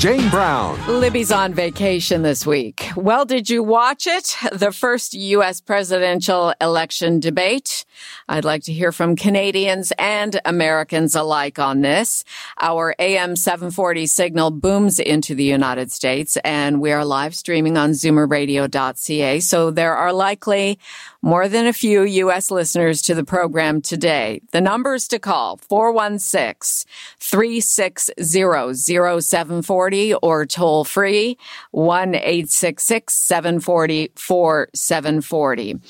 Jane 0.00 0.30
Brown. 0.30 0.80
Libby's 0.86 1.30
on 1.30 1.52
vacation 1.52 2.22
this 2.22 2.46
week. 2.46 2.88
Well, 2.96 3.26
did 3.26 3.50
you 3.50 3.62
watch 3.62 4.06
it? 4.06 4.34
The 4.50 4.72
first 4.72 5.12
U.S. 5.12 5.60
presidential 5.60 6.54
election 6.58 7.20
debate. 7.20 7.84
I'd 8.30 8.44
like 8.44 8.62
to 8.64 8.72
hear 8.72 8.92
from 8.92 9.16
Canadians 9.16 9.92
and 9.98 10.40
Americans 10.44 11.16
alike 11.16 11.58
on 11.58 11.80
this. 11.80 12.22
Our 12.60 12.94
AM 13.00 13.34
740 13.34 14.06
signal 14.06 14.52
booms 14.52 15.00
into 15.00 15.34
the 15.34 15.42
United 15.42 15.90
States 15.90 16.36
and 16.44 16.80
we 16.80 16.92
are 16.92 17.04
live 17.04 17.34
streaming 17.34 17.76
on 17.76 17.90
zoomerradio.ca. 17.90 19.40
So 19.40 19.72
there 19.72 19.96
are 19.96 20.12
likely 20.12 20.78
more 21.22 21.48
than 21.48 21.66
a 21.66 21.72
few 21.72 22.02
U.S. 22.02 22.52
listeners 22.52 23.02
to 23.02 23.16
the 23.16 23.24
program 23.24 23.82
today. 23.82 24.40
The 24.52 24.60
numbers 24.60 25.08
to 25.08 25.18
call 25.18 25.56
416 25.56 26.88
360 27.18 28.12
0740 28.22 30.14
or 30.14 30.46
toll 30.46 30.84
free 30.84 31.36
1 31.72 32.14
866 32.14 33.12
740 33.12 34.12
4740. 34.14 35.80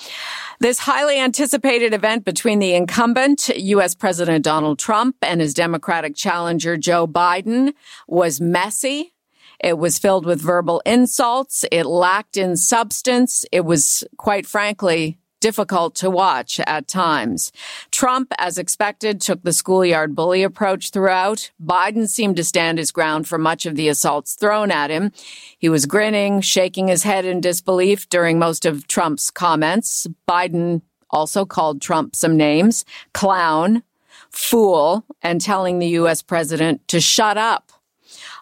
This 0.59 0.79
highly 0.81 1.19
anticipated 1.19 1.95
event 1.95 2.25
between 2.31 2.61
the 2.61 2.75
incumbent 2.75 3.49
U.S. 3.49 3.97
President 3.97 4.45
Donald 4.45 4.79
Trump 4.79 5.17
and 5.21 5.41
his 5.41 5.53
Democratic 5.53 6.15
challenger 6.15 6.77
Joe 6.77 7.05
Biden 7.05 7.73
was 8.07 8.41
messy. 8.41 9.15
It 9.59 9.79
was 9.79 9.99
filled 9.99 10.25
with 10.25 10.41
verbal 10.41 10.81
insults. 10.87 11.65
It 11.73 11.87
lacked 11.87 12.37
in 12.37 12.57
substance. 12.57 13.45
It 13.51 13.65
was, 13.65 14.05
quite 14.17 14.47
frankly, 14.47 15.19
difficult 15.41 15.97
to 15.97 16.09
watch 16.09 16.61
at 16.61 16.87
times. 16.87 17.51
Trump, 17.91 18.33
as 18.39 18.59
expected, 18.59 19.21
took 19.21 19.43
the 19.43 19.53
schoolyard 19.53 20.15
bully 20.15 20.45
approach 20.45 20.91
throughout. 20.91 21.51
Biden 21.61 22.09
seemed 22.09 22.37
to 22.37 22.45
stand 22.45 22.79
his 22.79 22.93
ground 22.93 23.27
for 23.27 23.39
much 23.39 23.67
of 23.67 23.75
the 23.75 23.89
assaults 23.89 24.35
thrown 24.37 24.71
at 24.71 24.91
him. 24.91 25.11
He 25.59 25.69
was 25.69 25.85
grinning, 25.85 26.43
shaking 26.43 26.87
his 26.87 27.03
head 27.03 27.25
in 27.25 27.41
disbelief 27.41 28.09
during 28.09 28.39
most 28.39 28.65
of 28.65 28.87
Trump's 28.87 29.33
comments. 29.33 30.07
Biden 30.29 30.83
also 31.11 31.45
called 31.45 31.81
Trump 31.81 32.17
some 32.17 32.37
names, 32.37 32.85
clown, 33.13 33.83
fool, 34.31 35.05
and 35.23 35.41
telling 35.41 35.79
the 35.79 35.89
U.S. 35.89 36.23
president 36.23 36.87
to 36.89 37.01
shut 37.01 37.37
up. 37.37 37.73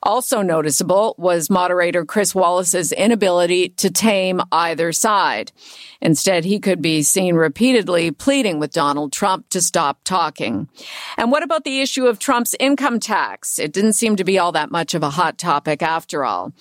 Also 0.03 0.43
noticeable 0.43 1.15
was 1.19 1.51
moderator 1.51 2.05
Chris 2.05 2.35
Wallace's 2.35 2.93
inability 2.93 3.71
to 3.71 3.91
tame 3.91 4.41
either 4.53 4.93
side. 4.93 5.53
Instead, 6.01 6.45
he 6.45 6.61
could 6.61 6.81
be 6.81 7.03
seen 7.03 7.35
repeatedly 7.35 8.11
pleading 8.11 8.61
with 8.61 8.73
Donald 8.73 9.13
Trump 9.13 9.49
to 9.49 9.61
stop 9.61 9.99
talking. 10.05 10.69
And 11.17 11.33
what 11.33 11.43
about 11.43 11.65
the 11.65 11.81
issue 11.81 12.07
of 12.07 12.19
Trump's 12.19 12.55
income 12.61 13.01
tax? 13.01 13.59
It 13.59 13.73
didn't 13.73 13.95
seem 13.95 14.15
to 14.17 14.25
be 14.25 14.39
all 14.39 14.53
that 14.53 14.71
much 14.71 14.95
of 14.95 15.03
a 15.03 15.11
hot 15.11 15.39
topic 15.39 15.83
after 15.83 16.25
all. 16.25 16.53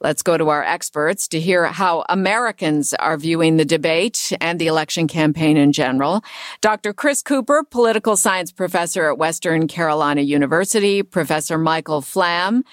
Let's 0.00 0.22
go 0.22 0.38
to 0.38 0.48
our 0.48 0.62
experts 0.62 1.28
to 1.28 1.40
hear 1.40 1.66
how 1.66 2.04
Americans 2.08 2.94
are 2.94 3.18
viewing 3.18 3.56
the 3.56 3.64
debate 3.64 4.32
and 4.40 4.58
the 4.58 4.66
election 4.66 5.08
campaign 5.08 5.56
in 5.56 5.72
general. 5.72 6.24
Dr. 6.62 6.94
Chris 6.94 7.22
Cooper, 7.22 7.64
political 7.64 8.16
science 8.16 8.50
professor 8.50 9.10
at 9.10 9.18
Western 9.18 9.68
Carolina 9.68 10.22
University, 10.22 11.02
Professor 11.02 11.58
Michael 11.58 12.00
Flamm, 12.00 12.64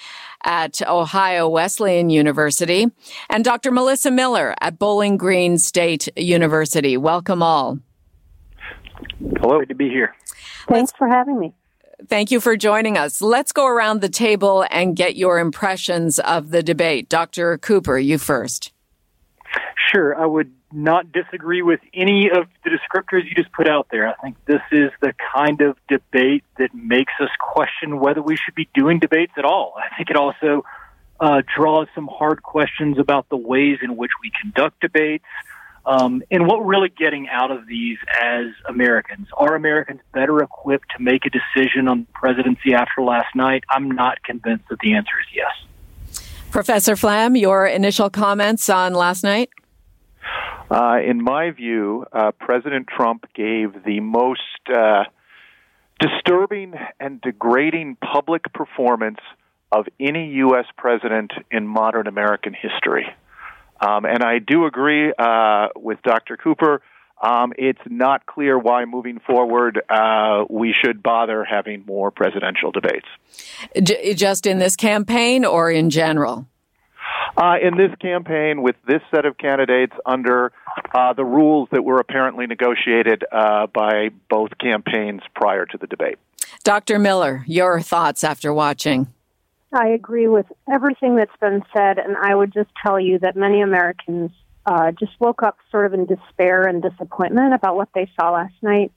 at 0.44 0.82
Ohio 0.88 1.48
Wesleyan 1.48 2.10
University, 2.10 2.88
and 3.30 3.44
Dr. 3.44 3.72
Melissa 3.72 4.12
Miller 4.12 4.54
at 4.62 4.80
Bowling 4.80 5.18
Green 5.18 5.58
State 5.58 6.10
University. 6.18 6.98
Welcome 6.98 7.42
all. 7.42 7.80
Hello. 9.40 9.60
Good 9.60 9.70
to 9.70 9.76
be 9.76 9.90
here. 9.90 10.16
Thanks 10.68 10.92
for 10.98 11.08
having 11.08 11.40
me. 11.40 11.54
Thank 12.08 12.32
you 12.32 12.40
for 12.40 12.58
joining 12.58 12.98
us. 12.98 13.22
Let's 13.22 13.52
go 13.52 13.66
around 13.66 14.02
the 14.02 14.10
table 14.10 14.66
and 14.70 14.96
get 14.96 15.16
your 15.16 15.40
impressions 15.40 16.20
of 16.20 16.50
the 16.52 16.62
debate. 16.62 17.08
Dr. 17.08 17.58
Cooper, 17.58 17.98
you 17.98 18.18
first. 18.18 18.74
Sure. 19.92 20.20
I 20.20 20.26
would 20.26 20.52
not 20.74 21.12
disagree 21.12 21.62
with 21.62 21.80
any 21.94 22.30
of 22.30 22.48
the 22.64 22.70
descriptors 22.70 23.26
you 23.26 23.36
just 23.36 23.52
put 23.52 23.68
out 23.68 23.88
there. 23.92 24.08
I 24.08 24.14
think 24.16 24.38
this 24.46 24.62
is 24.72 24.92
the 25.02 25.14
kind 25.34 25.62
of 25.62 25.78
debate 25.88 26.44
that 26.58 26.74
makes 26.74 27.14
us 27.20 27.30
question 27.40 28.00
whether 28.00 28.22
we 28.22 28.36
should 28.36 28.56
be 28.56 28.70
doing 28.74 29.00
debates 29.00 29.34
at 29.38 29.46
all. 29.46 29.74
I 29.78 29.96
think 29.96 30.10
it 30.10 30.16
also 30.16 30.64
uh, 31.20 31.42
draws 31.56 31.88
some 31.96 32.08
hard 32.08 32.44
questions 32.44 32.98
about 32.98 33.30
the 33.30 33.38
ways 33.38 33.80
in 33.82 33.96
which 33.96 34.12
we 34.22 34.32
conduct 34.42 34.80
debates 34.82 35.26
um, 35.86 36.24
and 36.32 36.48
what 36.48 36.60
we're 36.60 36.72
really 36.72 36.90
getting 36.90 37.28
out 37.30 37.52
of 37.52 37.68
these 37.68 37.98
as 38.22 38.48
Americans. 38.68 39.28
Are 39.34 39.56
Americans 39.56 40.00
better 40.14 40.42
equipped 40.42 40.90
to 40.98 41.04
make 41.04 41.26
a 41.26 41.30
decision 41.30 41.88
on 41.88 42.02
the 42.02 42.08
presidency 42.14 42.74
after 42.74 43.02
last 43.02 43.36
night? 43.36 43.64
I'm 43.70 43.92
not 43.92 44.24
convinced 44.24 44.66
that 44.70 44.80
the 44.80 44.94
answer 44.94 45.14
is 45.20 45.36
yes. 45.36 46.22
Professor 46.52 46.96
Flamm, 46.96 47.36
your 47.36 47.66
initial 47.66 48.10
comments 48.10 48.70
on 48.70 48.94
last 48.94 49.24
night? 49.24 49.50
Uh, 50.70 50.98
in 51.06 51.24
my 51.24 51.52
view, 51.52 52.06
uh, 52.12 52.32
President 52.40 52.88
Trump 52.88 53.26
gave 53.36 53.84
the 53.84 54.00
most 54.00 54.42
uh, 54.74 55.04
disturbing 56.00 56.74
and 57.00 57.22
degrading 57.22 57.98
public 57.98 58.52
performance 58.54 59.20
of 59.72 59.88
any 60.00 60.34
U.S. 60.36 60.66
president 60.78 61.32
in 61.52 61.68
modern 61.68 62.08
American 62.08 62.54
history. 62.54 63.06
Um, 63.80 64.06
and 64.06 64.24
I 64.24 64.40
do 64.40 64.66
agree 64.66 65.12
uh, 65.18 65.70
with 65.76 66.02
Dr. 66.04 66.38
Cooper. 66.38 66.82
Um, 67.22 67.54
it's 67.58 67.82
not 67.90 68.26
clear 68.26 68.58
why 68.58 68.86
moving 68.86 69.20
forward 69.20 69.82
uh, 69.90 70.44
we 70.50 70.74
should 70.74 71.02
bother 71.02 71.44
having 71.44 71.86
more 71.86 72.12
presidential 72.12 72.72
debates. 72.72 73.08
Just 73.82 74.46
in 74.46 74.60
this 74.60 74.76
campaign 74.76 75.46
or 75.46 75.72
in 75.72 75.90
general? 75.90 76.48
Uh, 77.38 77.56
in 77.62 77.78
this 77.78 77.92
campaign 78.00 78.62
with 78.62 78.76
this 78.88 79.02
set 79.14 79.26
of 79.26 79.38
candidates 79.38 79.94
under 80.06 80.52
uh, 80.94 81.14
the 81.14 81.26
rules 81.26 81.70
that 81.72 81.84
were 81.84 82.00
apparently 82.00 82.48
negotiated 82.48 83.24
uh, 83.32 83.68
by 83.68 84.10
both 84.30 84.52
campaigns 84.60 85.22
prior 85.36 85.66
to 85.66 85.78
the 85.78 85.88
debate. 85.88 86.18
Dr. 86.64 87.00
Miller, 87.00 87.44
your 87.48 87.82
thoughts 87.82 88.24
after 88.24 88.54
watching? 88.54 89.08
I 89.74 89.88
agree 89.90 90.28
with 90.28 90.46
everything 90.72 91.16
that's 91.16 91.36
been 91.42 91.64
said, 91.76 91.98
and 91.98 92.16
I 92.16 92.36
would 92.36 92.54
just 92.54 92.70
tell 92.86 93.00
you 93.00 93.18
that 93.20 93.36
many 93.36 93.62
Americans 93.62 94.32
uh, 94.66 94.92
just 94.92 95.14
woke 95.20 95.42
up 95.42 95.58
sort 95.72 95.88
of 95.88 95.94
in 95.94 96.06
despair 96.06 96.64
and 96.64 96.82
disappointment 96.82 97.54
about 97.54 97.76
what 97.76 97.90
they 97.96 98.10
saw 98.20 98.32
last 98.32 98.54
night. 98.62 98.92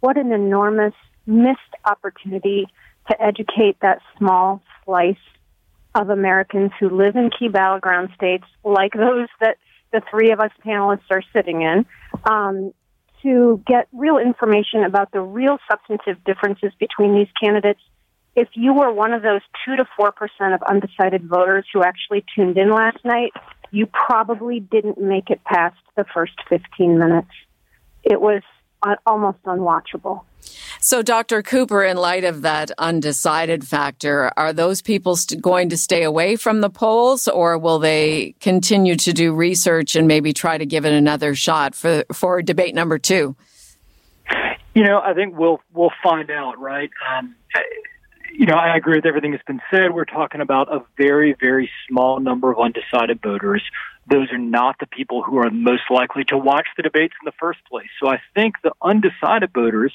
What 0.00 0.16
an 0.16 0.32
enormous 0.32 0.94
missed 1.26 1.60
opportunity 1.84 2.66
to 3.08 3.22
educate 3.22 3.76
that 3.80 4.00
small 4.18 4.62
slice 4.84 5.16
of 5.94 6.08
Americans 6.08 6.70
who 6.80 6.88
live 6.88 7.16
in 7.16 7.30
key 7.30 7.48
battleground 7.48 8.10
states, 8.14 8.44
like 8.64 8.92
those 8.92 9.28
that 9.40 9.58
the 9.92 10.02
three 10.10 10.30
of 10.30 10.40
us 10.40 10.50
panelists 10.64 11.10
are 11.10 11.22
sitting 11.32 11.62
in, 11.62 11.84
um, 12.24 12.72
to 13.22 13.62
get 13.66 13.88
real 13.92 14.18
information 14.18 14.84
about 14.84 15.12
the 15.12 15.20
real 15.20 15.58
substantive 15.70 16.22
differences 16.24 16.72
between 16.78 17.14
these 17.14 17.28
candidates. 17.40 17.80
If 18.34 18.48
you 18.54 18.72
were 18.72 18.92
one 18.92 19.12
of 19.12 19.22
those 19.22 19.42
two 19.64 19.76
to 19.76 19.84
four 19.96 20.12
percent 20.12 20.54
of 20.54 20.62
undecided 20.62 21.28
voters 21.28 21.66
who 21.72 21.82
actually 21.82 22.24
tuned 22.34 22.56
in 22.56 22.70
last 22.70 23.04
night, 23.04 23.32
you 23.70 23.86
probably 23.86 24.60
didn't 24.60 24.98
make 24.98 25.30
it 25.30 25.44
past 25.44 25.76
the 25.96 26.04
first 26.14 26.32
15 26.48 26.98
minutes. 26.98 27.30
It 28.02 28.20
was 28.20 28.42
almost 29.06 29.42
unwatchable. 29.44 30.22
So, 30.80 31.02
Dr. 31.02 31.42
Cooper, 31.42 31.84
in 31.84 31.96
light 31.96 32.24
of 32.24 32.42
that 32.42 32.72
undecided 32.76 33.66
factor, 33.66 34.32
are 34.36 34.52
those 34.52 34.82
people 34.82 35.14
st- 35.14 35.40
going 35.40 35.68
to 35.68 35.76
stay 35.76 36.02
away 36.02 36.34
from 36.34 36.60
the 36.60 36.70
polls, 36.70 37.28
or 37.28 37.56
will 37.56 37.78
they 37.78 38.34
continue 38.40 38.96
to 38.96 39.12
do 39.12 39.32
research 39.32 39.94
and 39.94 40.08
maybe 40.08 40.32
try 40.32 40.58
to 40.58 40.66
give 40.66 40.84
it 40.84 40.92
another 40.92 41.34
shot 41.34 41.74
for 41.74 42.04
for 42.12 42.42
debate 42.42 42.74
number 42.74 42.98
two? 42.98 43.36
You 44.74 44.84
know, 44.84 45.00
I 45.00 45.14
think 45.14 45.38
we'll 45.38 45.60
we'll 45.72 45.92
find 46.02 46.30
out, 46.30 46.58
right? 46.58 46.90
Um, 47.16 47.36
you 48.32 48.46
know, 48.46 48.54
I 48.54 48.76
agree 48.76 48.96
with 48.96 49.06
everything 49.06 49.32
that's 49.32 49.44
been 49.44 49.60
said. 49.70 49.92
We're 49.92 50.04
talking 50.04 50.40
about 50.40 50.72
a 50.72 50.82
very, 50.96 51.34
very 51.38 51.70
small 51.88 52.18
number 52.20 52.50
of 52.50 52.58
undecided 52.58 53.20
voters. 53.22 53.62
Those 54.10 54.32
are 54.32 54.38
not 54.38 54.76
the 54.80 54.86
people 54.86 55.22
who 55.22 55.38
are 55.38 55.50
most 55.50 55.82
likely 55.90 56.24
to 56.24 56.38
watch 56.38 56.66
the 56.76 56.82
debates 56.82 57.14
in 57.20 57.26
the 57.26 57.32
first 57.38 57.60
place. 57.70 57.88
So 58.00 58.08
I 58.08 58.20
think 58.34 58.56
the 58.62 58.72
undecided 58.82 59.52
voters 59.52 59.92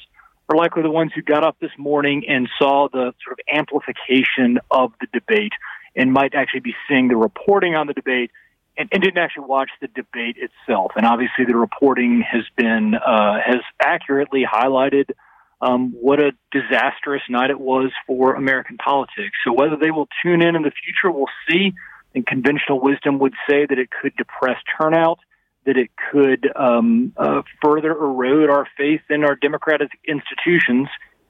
are 0.48 0.56
likely 0.56 0.82
the 0.82 0.90
ones 0.90 1.12
who 1.14 1.22
got 1.22 1.44
up 1.44 1.56
this 1.60 1.72
morning 1.76 2.24
and 2.28 2.48
saw 2.58 2.88
the 2.88 3.12
sort 3.24 3.32
of 3.32 3.38
amplification 3.52 4.58
of 4.70 4.92
the 5.00 5.06
debate 5.12 5.52
and 5.94 6.12
might 6.12 6.34
actually 6.34 6.60
be 6.60 6.74
seeing 6.88 7.08
the 7.08 7.16
reporting 7.16 7.74
on 7.74 7.86
the 7.86 7.92
debate 7.92 8.30
and, 8.76 8.88
and, 8.92 9.02
didn't 9.02 9.18
actually 9.18 9.46
watch 9.46 9.70
the 9.80 9.88
debate 9.88 10.36
itself. 10.38 10.92
And 10.96 11.04
obviously, 11.04 11.44
the 11.44 11.56
reporting 11.56 12.22
has 12.22 12.44
been 12.56 12.94
uh, 12.94 13.40
has 13.44 13.60
accurately 13.82 14.44
highlighted 14.44 15.10
um, 15.60 15.92
what 15.92 16.20
a 16.20 16.32
disastrous 16.52 17.22
night 17.28 17.50
it 17.50 17.60
was 17.60 17.90
for 18.06 18.34
American 18.34 18.76
politics. 18.76 19.36
So 19.44 19.52
whether 19.52 19.76
they 19.76 19.90
will 19.90 20.08
tune 20.22 20.42
in 20.42 20.54
in 20.54 20.62
the 20.62 20.70
future, 20.70 21.10
we'll 21.10 21.26
see. 21.48 21.72
And 22.14 22.26
conventional 22.26 22.80
wisdom 22.80 23.18
would 23.18 23.34
say 23.48 23.66
that 23.66 23.78
it 23.78 23.90
could 23.90 24.16
depress 24.16 24.56
turnout, 24.80 25.18
that 25.66 25.76
it 25.76 25.90
could 26.10 26.50
um, 26.56 27.12
uh, 27.16 27.42
further 27.62 27.90
erode 27.90 28.50
our 28.50 28.66
faith 28.76 29.02
in 29.10 29.24
our 29.24 29.34
democratic 29.34 29.90
institutions, 30.06 30.88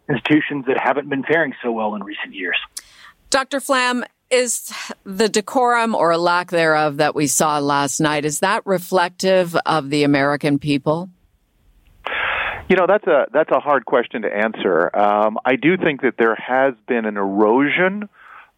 institutions 0.09 0.67
that 0.67 0.79
haven't 0.79 1.09
been 1.09 1.25
faring 1.25 1.55
so 1.63 1.73
well 1.73 1.95
in 1.95 2.05
recent 2.05 2.35
years. 2.35 2.57
Dr. 3.31 3.61
Flamm, 3.61 4.05
is 4.31 4.73
the 5.05 5.29
decorum 5.29 5.95
or 5.95 6.17
lack 6.19 6.51
thereof 6.51 6.99
that 6.99 7.15
we 7.15 7.27
saw 7.27 7.59
last 7.59 7.99
night 7.99 8.27
is 8.27 8.41
that 8.41 8.67
reflective 8.67 9.57
of 9.65 9.89
the 9.91 10.05
American 10.05 10.59
people? 10.59 11.09
You 12.69 12.77
know 12.77 12.87
that's 12.87 13.07
a 13.07 13.27
that's 13.33 13.51
a 13.51 13.61
hard 13.61 13.87
question 13.87 14.23
to 14.23 14.29
answer. 14.29 14.95
Um, 14.95 15.39
I 15.43 15.57
do 15.57 15.79
think 15.79 16.03
that 16.03 16.17
there 16.19 16.35
has 16.35 16.75
been 16.87 17.07
an 17.07 17.17
erosion 17.17 18.11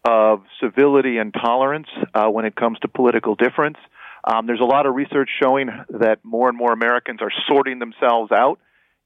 of 0.03 0.43
civility 0.61 1.17
and 1.17 1.33
tolerance 1.33 1.87
uh, 2.13 2.27
when 2.27 2.43
it 2.43 2.53
comes 2.53 2.77
to 2.79 2.89
political 2.89 3.35
difference. 3.35 3.77
Um, 4.25 4.47
there's 4.47 4.59
a 4.59 4.65
lot 4.65 4.85
of 4.85 4.95
research 4.95 5.29
showing 5.41 5.69
that 5.91 6.19
more 6.23 6.49
and 6.49 6.57
more 6.57 6.73
Americans 6.73 7.21
are 7.21 7.31
sorting 7.47 7.79
themselves 7.79 8.33
out 8.33 8.59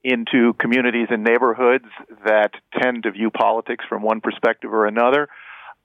into 0.04 0.54
communities 0.54 1.08
and 1.12 1.24
neighborhoods 1.24 1.86
that 2.26 2.52
tend 2.82 3.04
to 3.04 3.12
view 3.12 3.30
politics 3.30 3.86
from 3.88 4.02
one 4.02 4.22
perspective 4.22 4.74
or 4.74 4.88
another. 4.88 5.28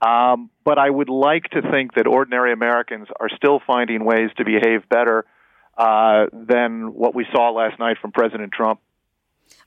Um, 0.01 0.49
but 0.65 0.79
I 0.79 0.89
would 0.89 1.09
like 1.09 1.43
to 1.51 1.61
think 1.61 1.93
that 1.93 2.07
ordinary 2.07 2.53
Americans 2.53 3.07
are 3.19 3.29
still 3.35 3.61
finding 3.67 4.03
ways 4.03 4.31
to 4.37 4.45
behave 4.45 4.89
better 4.89 5.25
uh, 5.77 6.25
than 6.33 6.93
what 6.93 7.13
we 7.13 7.25
saw 7.31 7.51
last 7.51 7.79
night 7.79 7.97
from 8.01 8.11
President 8.11 8.51
Trump. 8.51 8.79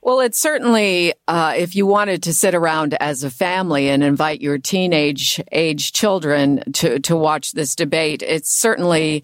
Well, 0.01 0.19
it's 0.19 0.37
certainly 0.37 1.13
uh, 1.27 1.53
if 1.57 1.75
you 1.75 1.87
wanted 1.87 2.23
to 2.23 2.33
sit 2.33 2.53
around 2.53 2.93
as 2.95 3.23
a 3.23 3.31
family 3.31 3.89
and 3.89 4.03
invite 4.03 4.41
your 4.41 4.57
teenage 4.57 5.41
age 5.51 5.93
children 5.93 6.61
to 6.73 6.99
to 6.99 7.15
watch 7.15 7.53
this 7.53 7.75
debate, 7.75 8.21
it's 8.21 8.51
certainly 8.51 9.23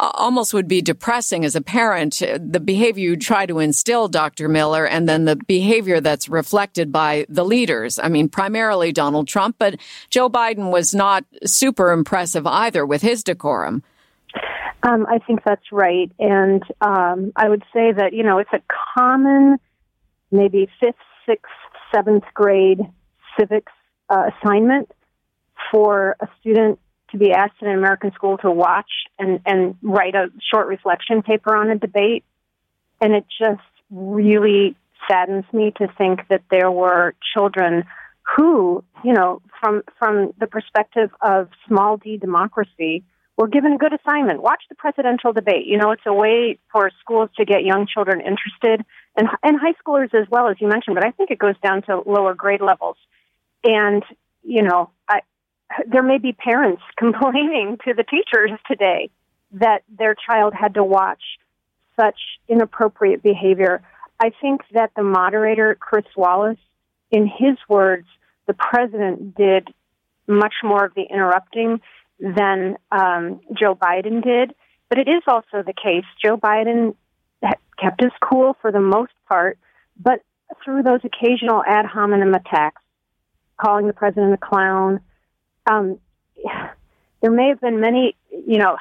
almost 0.00 0.54
would 0.54 0.68
be 0.68 0.82
depressing 0.82 1.44
as 1.44 1.54
a 1.54 1.60
parent, 1.60 2.22
the 2.38 2.60
behavior 2.60 3.10
you 3.10 3.16
try 3.16 3.46
to 3.46 3.58
instill, 3.58 4.08
Dr. 4.08 4.48
Miller, 4.48 4.86
and 4.86 5.08
then 5.08 5.24
the 5.24 5.36
behavior 5.36 6.00
that's 6.00 6.28
reflected 6.28 6.90
by 6.90 7.26
the 7.28 7.44
leaders. 7.44 7.98
I 7.98 8.08
mean, 8.08 8.28
primarily 8.28 8.92
Donald 8.92 9.28
Trump, 9.28 9.56
but 9.58 9.76
Joe 10.08 10.30
Biden 10.30 10.72
was 10.72 10.94
not 10.94 11.24
super 11.44 11.92
impressive 11.92 12.46
either 12.46 12.86
with 12.86 13.02
his 13.02 13.22
decorum. 13.22 13.82
Um, 14.82 15.06
I 15.06 15.18
think 15.18 15.40
that's 15.44 15.72
right. 15.72 16.10
And 16.18 16.62
um, 16.80 17.32
I 17.36 17.48
would 17.48 17.62
say 17.72 17.92
that, 17.92 18.12
you 18.12 18.22
know, 18.22 18.38
it's 18.38 18.52
a 18.52 18.62
common, 18.96 19.58
maybe 20.30 20.68
fifth, 20.80 20.96
sixth, 21.26 21.52
seventh 21.94 22.24
grade 22.34 22.80
civics 23.38 23.72
uh, 24.08 24.30
assignment 24.42 24.90
for 25.70 26.16
a 26.20 26.28
student 26.40 26.78
to 27.10 27.18
be 27.18 27.32
asked 27.32 27.56
in 27.60 27.68
an 27.68 27.76
American 27.76 28.12
school 28.12 28.38
to 28.38 28.50
watch 28.50 28.90
and, 29.18 29.40
and 29.44 29.76
write 29.82 30.14
a 30.14 30.28
short 30.52 30.68
reflection 30.68 31.22
paper 31.22 31.54
on 31.54 31.70
a 31.70 31.76
debate. 31.76 32.24
And 33.00 33.14
it 33.14 33.24
just 33.38 33.60
really 33.90 34.76
saddens 35.10 35.44
me 35.52 35.72
to 35.78 35.88
think 35.98 36.20
that 36.28 36.42
there 36.50 36.70
were 36.70 37.14
children 37.34 37.84
who, 38.36 38.84
you 39.02 39.12
know, 39.12 39.42
from, 39.60 39.82
from 39.98 40.32
the 40.38 40.46
perspective 40.46 41.10
of 41.20 41.48
small 41.66 41.96
d 41.96 42.16
democracy, 42.16 43.02
were 43.36 43.48
given 43.48 43.72
a 43.72 43.78
good 43.78 43.92
assignment. 43.92 44.42
Watch 44.42 44.62
the 44.68 44.74
presidential 44.74 45.32
debate. 45.32 45.66
You 45.66 45.78
know, 45.78 45.92
it's 45.92 46.02
a 46.06 46.12
way 46.12 46.58
for 46.70 46.90
schools 47.00 47.30
to 47.38 47.44
get 47.44 47.64
young 47.64 47.86
children 47.92 48.20
interested 48.20 48.84
and, 49.16 49.28
and 49.42 49.58
high 49.60 49.74
schoolers 49.84 50.14
as 50.14 50.28
well, 50.30 50.48
as 50.48 50.56
you 50.60 50.68
mentioned, 50.68 50.94
but 50.94 51.04
I 51.04 51.10
think 51.10 51.30
it 51.30 51.38
goes 51.38 51.56
down 51.62 51.82
to 51.82 52.00
lower 52.06 52.34
grade 52.34 52.60
levels. 52.60 52.96
And, 53.64 54.02
you 54.42 54.62
know, 54.62 54.90
I, 55.08 55.20
there 55.86 56.02
may 56.02 56.18
be 56.18 56.32
parents 56.32 56.82
complaining 56.96 57.78
to 57.86 57.94
the 57.94 58.04
teachers 58.04 58.50
today 58.66 59.10
that 59.52 59.82
their 59.88 60.14
child 60.14 60.54
had 60.54 60.74
to 60.74 60.84
watch 60.84 61.22
such 61.98 62.18
inappropriate 62.48 63.22
behavior. 63.22 63.82
I 64.18 64.30
think 64.40 64.62
that 64.72 64.92
the 64.96 65.02
moderator, 65.02 65.76
Chris 65.78 66.06
Wallace, 66.16 66.58
in 67.10 67.26
his 67.26 67.56
words, 67.68 68.06
the 68.46 68.54
president 68.54 69.34
did 69.34 69.68
much 70.28 70.54
more 70.62 70.84
of 70.84 70.94
the 70.94 71.02
interrupting 71.02 71.80
than 72.20 72.76
um, 72.92 73.40
Joe 73.58 73.74
Biden 73.74 74.22
did. 74.22 74.54
But 74.88 74.98
it 74.98 75.08
is 75.08 75.22
also 75.26 75.62
the 75.64 75.72
case 75.72 76.04
Joe 76.22 76.36
Biden 76.36 76.94
kept 77.78 78.02
us 78.02 78.12
cool 78.22 78.56
for 78.60 78.70
the 78.72 78.80
most 78.80 79.12
part, 79.28 79.58
but 79.98 80.20
through 80.64 80.82
those 80.82 81.00
occasional 81.04 81.62
ad 81.66 81.86
hominem 81.86 82.34
attacks, 82.34 82.82
calling 83.60 83.86
the 83.86 83.92
president 83.92 84.34
a 84.34 84.36
clown, 84.36 85.00
um, 85.70 85.98
there 87.22 87.30
may 87.30 87.48
have 87.48 87.60
been 87.60 87.80
many, 87.80 88.16
you 88.30 88.58
know, 88.58 88.76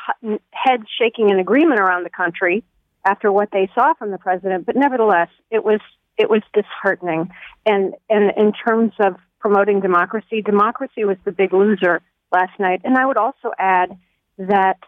heads 0.51 0.83
shaking 0.97 1.29
in 1.29 1.39
agreement 1.39 1.79
around 1.79 2.03
the 2.03 2.09
country 2.09 2.63
after 3.05 3.31
what 3.31 3.49
they 3.51 3.69
saw 3.75 3.93
from 3.93 4.11
the 4.11 4.17
president, 4.17 4.65
but 4.65 4.75
nevertheless, 4.75 5.29
it 5.51 5.63
was 5.63 5.79
it 6.17 6.29
was 6.29 6.41
disheartening. 6.53 7.31
And 7.65 7.95
and 8.09 8.31
in 8.37 8.53
terms 8.53 8.93
of 8.99 9.15
promoting 9.39 9.79
democracy, 9.79 10.41
democracy 10.41 11.05
was 11.05 11.17
the 11.23 11.31
big 11.31 11.53
loser 11.53 12.01
last 12.31 12.59
night. 12.59 12.81
And 12.83 12.97
I 12.97 13.05
would 13.05 13.17
also 13.17 13.51
add 13.57 13.97
that, 14.37 14.79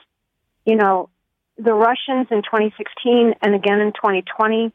you 0.65 0.75
know, 0.75 1.09
the 1.63 1.73
Russians 1.73 2.27
in 2.31 2.41
2016 2.41 3.35
and 3.41 3.55
again 3.55 3.79
in 3.79 3.93
2020 3.93 4.73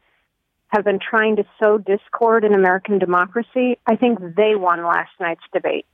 have 0.68 0.84
been 0.84 0.98
trying 0.98 1.36
to 1.36 1.44
sow 1.60 1.78
discord 1.78 2.44
in 2.44 2.54
American 2.54 2.98
democracy. 2.98 3.78
I 3.86 3.96
think 3.96 4.18
they 4.36 4.54
won 4.54 4.84
last 4.84 5.10
night's 5.20 5.42
debate. 5.52 5.86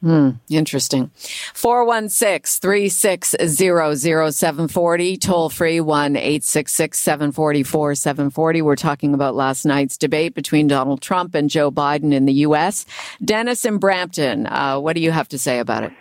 Hmm, 0.00 0.30
interesting. 0.50 1.10
416 1.54 2.60
360 2.60 3.38
0740, 3.56 5.16
toll 5.16 5.48
free 5.48 5.80
1 5.80 6.16
866 6.16 6.98
744 6.98 7.94
740. 7.94 8.60
We're 8.62 8.76
talking 8.76 9.14
about 9.14 9.34
last 9.34 9.64
night's 9.64 9.96
debate 9.96 10.34
between 10.34 10.66
Donald 10.66 11.00
Trump 11.00 11.34
and 11.34 11.48
Joe 11.48 11.70
Biden 11.70 12.12
in 12.12 12.26
the 12.26 12.34
U.S. 12.34 12.84
Dennis 13.24 13.64
in 13.64 13.78
Brampton, 13.78 14.46
uh, 14.46 14.78
what 14.78 14.94
do 14.94 15.00
you 15.00 15.10
have 15.10 15.28
to 15.28 15.38
say 15.38 15.58
about 15.58 15.84
it? 15.84 15.92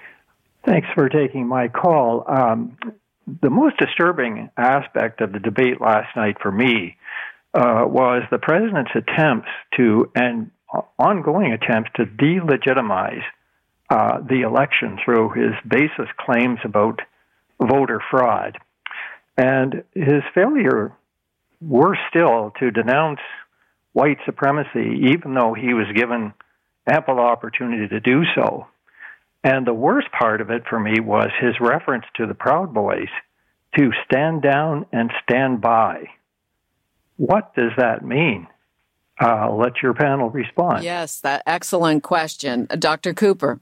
Thanks 0.66 0.88
for 0.94 1.08
taking 1.08 1.48
my 1.48 1.70
call. 1.70 2.26
Um, 2.28 2.78
the 3.42 3.50
most 3.50 3.78
disturbing 3.78 4.50
aspect 4.58 5.22
of 5.22 5.32
the 5.32 5.40
debate 5.40 5.80
last 5.80 6.16
night 6.16 6.38
for 6.42 6.52
me 6.52 6.98
uh, 7.54 7.84
was 7.86 8.24
the 8.32 8.40
president's 8.40 8.92
attempts 8.96 9.50
to, 9.78 10.12
and 10.16 10.52
ongoing 10.98 11.54
attempts 11.54 11.92
to 11.96 12.06
delegitimize 12.06 13.24
uh, 13.90 14.20
the 14.22 14.42
election 14.42 14.98
through 15.04 15.30
his 15.30 15.54
baseless 15.68 16.10
claims 16.18 16.60
about 16.64 17.00
voter 17.62 18.02
fraud. 18.10 18.58
And 19.38 19.84
his 19.94 20.24
failure, 20.34 20.92
worse 21.62 22.00
still, 22.10 22.52
to 22.60 22.72
denounce 22.72 23.20
white 23.94 24.18
supremacy, 24.26 25.10
even 25.12 25.34
though 25.34 25.54
he 25.54 25.74
was 25.74 25.88
given 25.96 26.34
ample 26.88 27.20
opportunity 27.20 27.88
to 27.88 28.00
do 28.00 28.24
so. 28.36 28.68
And 29.44 29.68
the 29.68 29.74
worst 29.74 30.08
part 30.12 30.40
of 30.40 30.50
it 30.50 30.64
for 30.70 30.80
me 30.80 31.00
was 31.00 31.30
his 31.40 31.60
reference 31.60 32.06
to 32.16 32.26
the 32.26 32.34
Proud 32.34 32.74
Boys 32.74 33.10
to 33.78 33.92
stand 34.06 34.42
down 34.42 34.86
and 34.92 35.12
stand 35.24 35.60
by. 35.60 36.06
What 37.18 37.54
does 37.56 37.72
that 37.78 38.06
mean? 38.06 38.48
Uh, 39.22 39.28
I'll 39.28 39.58
let 39.58 39.82
your 39.82 39.94
panel 39.94 40.30
respond. 40.30 40.84
Yes, 40.84 41.20
that 41.20 41.44
excellent 41.46 42.04
question. 42.04 42.68
Dr. 42.80 43.14
Cooper. 43.14 43.60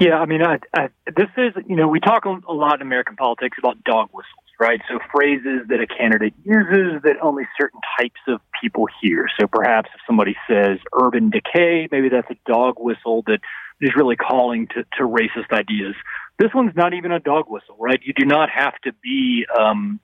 Yeah, 0.00 0.14
I 0.18 0.26
mean, 0.26 0.42
I, 0.42 0.58
I, 0.74 0.88
this 1.06 1.28
is, 1.36 1.54
you 1.66 1.76
know, 1.76 1.88
we 1.88 2.00
talk 2.00 2.24
a 2.24 2.52
lot 2.52 2.76
in 2.76 2.82
American 2.82 3.16
politics 3.16 3.58
about 3.58 3.82
dog 3.84 4.08
whistles, 4.12 4.44
right? 4.60 4.80
So 4.88 4.98
phrases 5.12 5.66
that 5.68 5.80
a 5.80 5.86
candidate 5.86 6.34
uses 6.44 7.02
that 7.02 7.16
only 7.20 7.44
certain 7.60 7.80
types 7.98 8.20
of 8.28 8.40
people 8.60 8.86
hear. 9.02 9.26
So 9.40 9.46
perhaps 9.48 9.90
if 9.94 10.00
somebody 10.06 10.36
says 10.48 10.78
urban 10.92 11.30
decay, 11.30 11.88
maybe 11.90 12.08
that's 12.08 12.30
a 12.30 12.36
dog 12.46 12.76
whistle 12.78 13.22
that 13.26 13.40
is 13.80 13.90
really 13.96 14.16
calling 14.16 14.66
to, 14.68 14.84
to 14.98 15.02
racist 15.04 15.52
ideas. 15.52 15.94
This 16.38 16.50
one's 16.54 16.76
not 16.76 16.94
even 16.94 17.12
a 17.12 17.20
dog 17.20 17.46
whistle, 17.48 17.76
right? 17.78 18.00
You 18.02 18.12
do 18.12 18.24
not 18.24 18.48
have 18.50 18.74
to 18.84 18.92
be 19.02 19.44
um, 19.58 20.00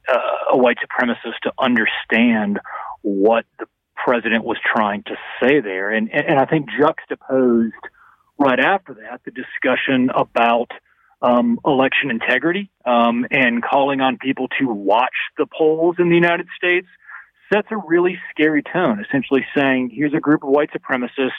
a 0.52 0.56
white 0.56 0.78
supremacist 0.78 1.38
to 1.44 1.52
understand 1.58 2.58
what 3.02 3.44
the 3.58 3.66
president 3.96 4.44
was 4.44 4.58
trying 4.74 5.02
to 5.04 5.16
say 5.40 5.60
there. 5.60 5.90
And, 5.90 6.10
and, 6.12 6.26
and 6.26 6.38
I 6.38 6.44
think 6.46 6.66
juxtaposed 6.78 7.72
right 8.38 8.58
after 8.60 8.94
that, 8.94 9.20
the 9.24 9.30
discussion 9.30 10.10
about 10.14 10.70
um, 11.22 11.58
election 11.64 12.10
integrity 12.10 12.70
um, 12.84 13.26
and 13.30 13.62
calling 13.62 14.00
on 14.00 14.18
people 14.18 14.48
to 14.60 14.66
watch 14.66 15.14
the 15.38 15.46
polls 15.46 15.96
in 15.98 16.08
the 16.08 16.16
United 16.16 16.48
States 16.56 16.86
sets 17.52 17.68
a 17.70 17.76
really 17.76 18.18
scary 18.30 18.62
tone, 18.62 19.04
essentially 19.06 19.44
saying, 19.56 19.90
here's 19.94 20.14
a 20.14 20.20
group 20.20 20.42
of 20.42 20.50
white 20.50 20.70
supremacists, 20.72 21.30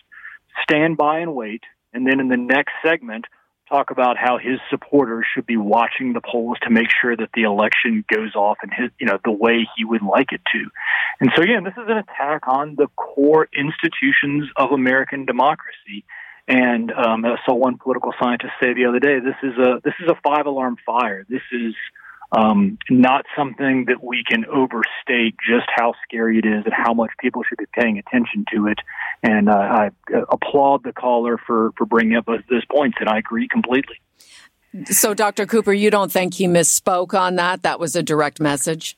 stand 0.63 0.97
by 0.97 1.19
and 1.19 1.35
wait. 1.35 1.61
And 1.95 2.05
then 2.05 2.19
in 2.19 2.27
the 2.27 2.37
next 2.37 2.73
segment, 2.85 3.25
talk 3.69 3.89
about 3.89 4.17
how 4.17 4.37
his 4.37 4.59
supporters 4.69 5.25
should 5.33 5.45
be 5.45 5.57
watching 5.57 6.13
the 6.13 6.21
polls 6.21 6.57
to 6.63 6.69
make 6.69 6.87
sure 7.01 7.15
that 7.15 7.29
the 7.33 7.43
election 7.43 8.03
goes 8.13 8.35
off 8.35 8.57
in 8.63 8.69
his, 8.69 8.91
you 8.99 9.07
know, 9.07 9.17
the 9.23 9.31
way 9.31 9.67
he 9.75 9.85
would 9.85 10.03
like 10.03 10.31
it 10.31 10.41
to. 10.53 10.69
And 11.19 11.31
so, 11.35 11.41
again, 11.41 11.63
this 11.63 11.73
is 11.73 11.89
an 11.89 11.97
attack 11.97 12.47
on 12.47 12.75
the 12.75 12.87
core 12.95 13.47
institutions 13.57 14.49
of 14.55 14.71
American 14.71 15.25
democracy. 15.25 16.05
And 16.47 16.91
um, 16.91 17.25
I 17.25 17.37
saw 17.45 17.55
one 17.55 17.77
political 17.77 18.13
scientist 18.21 18.53
say 18.61 18.73
the 18.73 18.85
other 18.85 18.99
day, 18.99 19.19
"This 19.19 19.35
is 19.41 19.57
a 19.57 19.81
this 19.83 19.95
is 19.99 20.07
a 20.07 20.15
five 20.23 20.45
alarm 20.45 20.77
fire. 20.85 21.25
This 21.27 21.41
is 21.51 21.73
um, 22.31 22.77
not 22.89 23.25
something 23.37 23.85
that 23.87 24.03
we 24.03 24.23
can 24.27 24.45
overstate 24.45 25.35
just 25.47 25.67
how 25.73 25.93
scary 26.03 26.39
it 26.39 26.45
is 26.45 26.65
and 26.65 26.73
how 26.73 26.93
much 26.93 27.11
people 27.19 27.43
should 27.47 27.57
be 27.57 27.65
paying 27.73 27.97
attention 27.97 28.45
to 28.53 28.67
it. 28.67 28.79
And 29.23 29.49
uh, 29.49 29.53
I 29.53 29.89
applaud 30.29 30.83
the 30.83 30.93
caller 30.93 31.37
for, 31.37 31.71
for 31.77 31.85
bringing 31.85 32.15
up 32.15 32.25
those 32.25 32.65
points, 32.65 32.97
and 32.99 33.09
I 33.09 33.19
agree 33.19 33.47
completely. 33.47 34.01
So, 34.85 35.13
Dr. 35.13 35.45
Cooper, 35.45 35.71
you 35.71 35.89
don't 35.89 36.11
think 36.11 36.33
he 36.33 36.47
misspoke 36.47 37.17
on 37.17 37.35
that? 37.35 37.63
That 37.63 37.79
was 37.79 37.95
a 37.95 38.03
direct 38.03 38.41
message? 38.41 38.97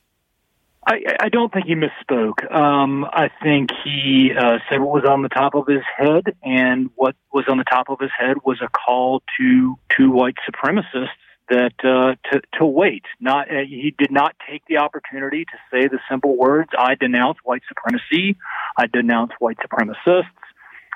I, 0.86 1.00
I 1.20 1.28
don't 1.28 1.52
think 1.52 1.66
he 1.66 1.74
misspoke. 1.74 2.50
Um, 2.52 3.04
I 3.04 3.30
think 3.42 3.70
he 3.84 4.32
uh, 4.36 4.58
said 4.68 4.80
what 4.80 5.02
was 5.02 5.04
on 5.04 5.22
the 5.22 5.28
top 5.28 5.54
of 5.54 5.66
his 5.66 5.82
head, 5.96 6.34
and 6.42 6.90
what 6.96 7.14
was 7.32 7.44
on 7.46 7.58
the 7.58 7.64
top 7.64 7.90
of 7.90 8.00
his 8.00 8.10
head 8.18 8.38
was 8.44 8.60
a 8.62 8.68
call 8.68 9.22
to 9.38 9.78
to 9.98 10.10
white 10.10 10.36
supremacists 10.48 11.08
that 11.50 11.74
uh, 11.82 12.14
to 12.30 12.40
to 12.58 12.66
wait. 12.66 13.04
Not 13.20 13.50
uh, 13.50 13.64
he 13.66 13.94
did 13.96 14.10
not 14.10 14.34
take 14.48 14.62
the 14.68 14.78
opportunity 14.78 15.44
to 15.44 15.58
say 15.70 15.88
the 15.88 15.98
simple 16.10 16.36
words, 16.36 16.70
"I 16.78 16.94
denounce 16.94 17.38
white 17.44 17.62
supremacy. 17.68 18.36
I 18.76 18.86
denounce 18.86 19.32
white 19.38 19.58
supremacists. 19.58 20.24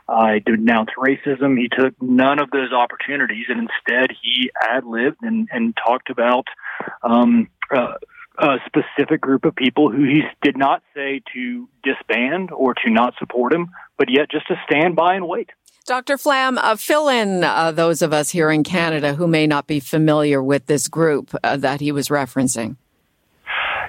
I 0.08 0.40
denounce 0.44 0.90
racism." 0.98 1.58
He 1.58 1.68
took 1.68 1.94
none 2.00 2.38
of 2.38 2.50
those 2.50 2.72
opportunities, 2.72 3.46
and 3.48 3.60
instead 3.60 4.16
he 4.22 4.50
ad 4.60 4.84
libbed 4.84 5.22
and 5.22 5.48
and 5.52 5.76
talked 5.76 6.10
about. 6.10 6.46
Um, 7.02 7.48
uh, 7.74 7.94
a 8.38 8.56
specific 8.66 9.20
group 9.20 9.44
of 9.44 9.54
people 9.54 9.90
who 9.90 10.04
he 10.04 10.22
did 10.42 10.56
not 10.56 10.82
say 10.94 11.20
to 11.34 11.68
disband 11.82 12.50
or 12.50 12.72
to 12.72 12.90
not 12.90 13.14
support 13.18 13.52
him, 13.52 13.70
but 13.98 14.10
yet 14.10 14.30
just 14.30 14.46
to 14.48 14.54
stand 14.66 14.96
by 14.96 15.14
and 15.14 15.28
wait. 15.28 15.50
Dr. 15.84 16.16
Flamm, 16.16 16.58
uh, 16.58 16.76
fill 16.76 17.08
in 17.08 17.42
uh, 17.42 17.72
those 17.72 18.02
of 18.02 18.12
us 18.12 18.30
here 18.30 18.50
in 18.50 18.62
Canada 18.62 19.14
who 19.14 19.26
may 19.26 19.46
not 19.46 19.66
be 19.66 19.80
familiar 19.80 20.42
with 20.42 20.66
this 20.66 20.86
group 20.86 21.34
uh, 21.42 21.56
that 21.56 21.80
he 21.80 21.90
was 21.90 22.08
referencing. 22.08 22.76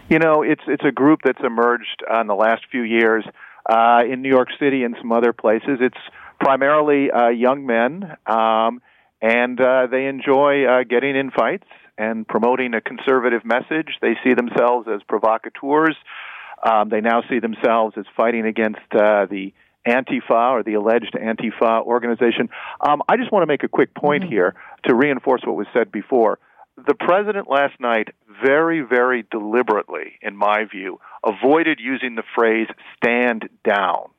You 0.09 0.19
know, 0.19 0.41
it's 0.41 0.62
it's 0.67 0.83
a 0.83 0.91
group 0.91 1.19
that's 1.23 1.39
emerged 1.43 2.03
uh, 2.12 2.19
in 2.19 2.27
the 2.27 2.35
last 2.35 2.63
few 2.69 2.81
years 2.81 3.23
uh, 3.69 4.01
in 4.09 4.21
New 4.21 4.29
York 4.29 4.50
City 4.59 4.83
and 4.83 4.95
some 5.00 5.12
other 5.12 5.33
places. 5.33 5.79
It's 5.79 5.97
primarily 6.39 7.09
uh, 7.12 7.29
young 7.29 7.65
men, 7.65 8.17
um, 8.25 8.81
and 9.21 9.57
they 9.57 10.07
enjoy 10.07 10.65
getting 10.89 11.15
in 11.15 11.31
fights 11.31 11.67
and 11.97 12.27
promoting 12.27 12.73
a 12.73 12.81
conservative 12.81 13.45
message. 13.45 13.97
They 14.01 14.15
see 14.23 14.33
themselves 14.33 14.88
as 14.93 15.01
provocateurs. 15.07 15.95
Um, 16.63 16.89
they 16.89 17.01
now 17.01 17.21
see 17.29 17.39
themselves 17.39 17.95
as 17.97 18.05
fighting 18.15 18.45
against 18.45 18.81
the 18.91 19.51
Antifa 19.87 20.51
or 20.51 20.63
the 20.63 20.75
alleged 20.75 21.13
Antifa 21.13 21.83
organization. 21.83 22.49
Um, 22.81 23.01
I 23.07 23.17
just 23.17 23.31
want 23.31 23.43
to 23.43 23.47
make 23.47 23.63
a 23.63 23.67
quick 23.67 23.93
point 23.93 24.23
mm-hmm. 24.23 24.31
here 24.31 24.55
to 24.85 24.95
reinforce 24.95 25.41
what 25.45 25.55
was 25.55 25.67
said 25.73 25.91
before. 25.91 26.39
The 26.75 26.95
president 26.95 27.49
last 27.49 27.79
night 27.79 28.09
very, 28.43 28.81
very 28.81 29.25
deliberately, 29.29 30.17
in 30.21 30.35
my 30.35 30.65
view, 30.65 30.99
avoided 31.23 31.79
using 31.79 32.15
the 32.15 32.23
phrase 32.35 32.67
stand 32.97 33.47
down. 33.63 34.09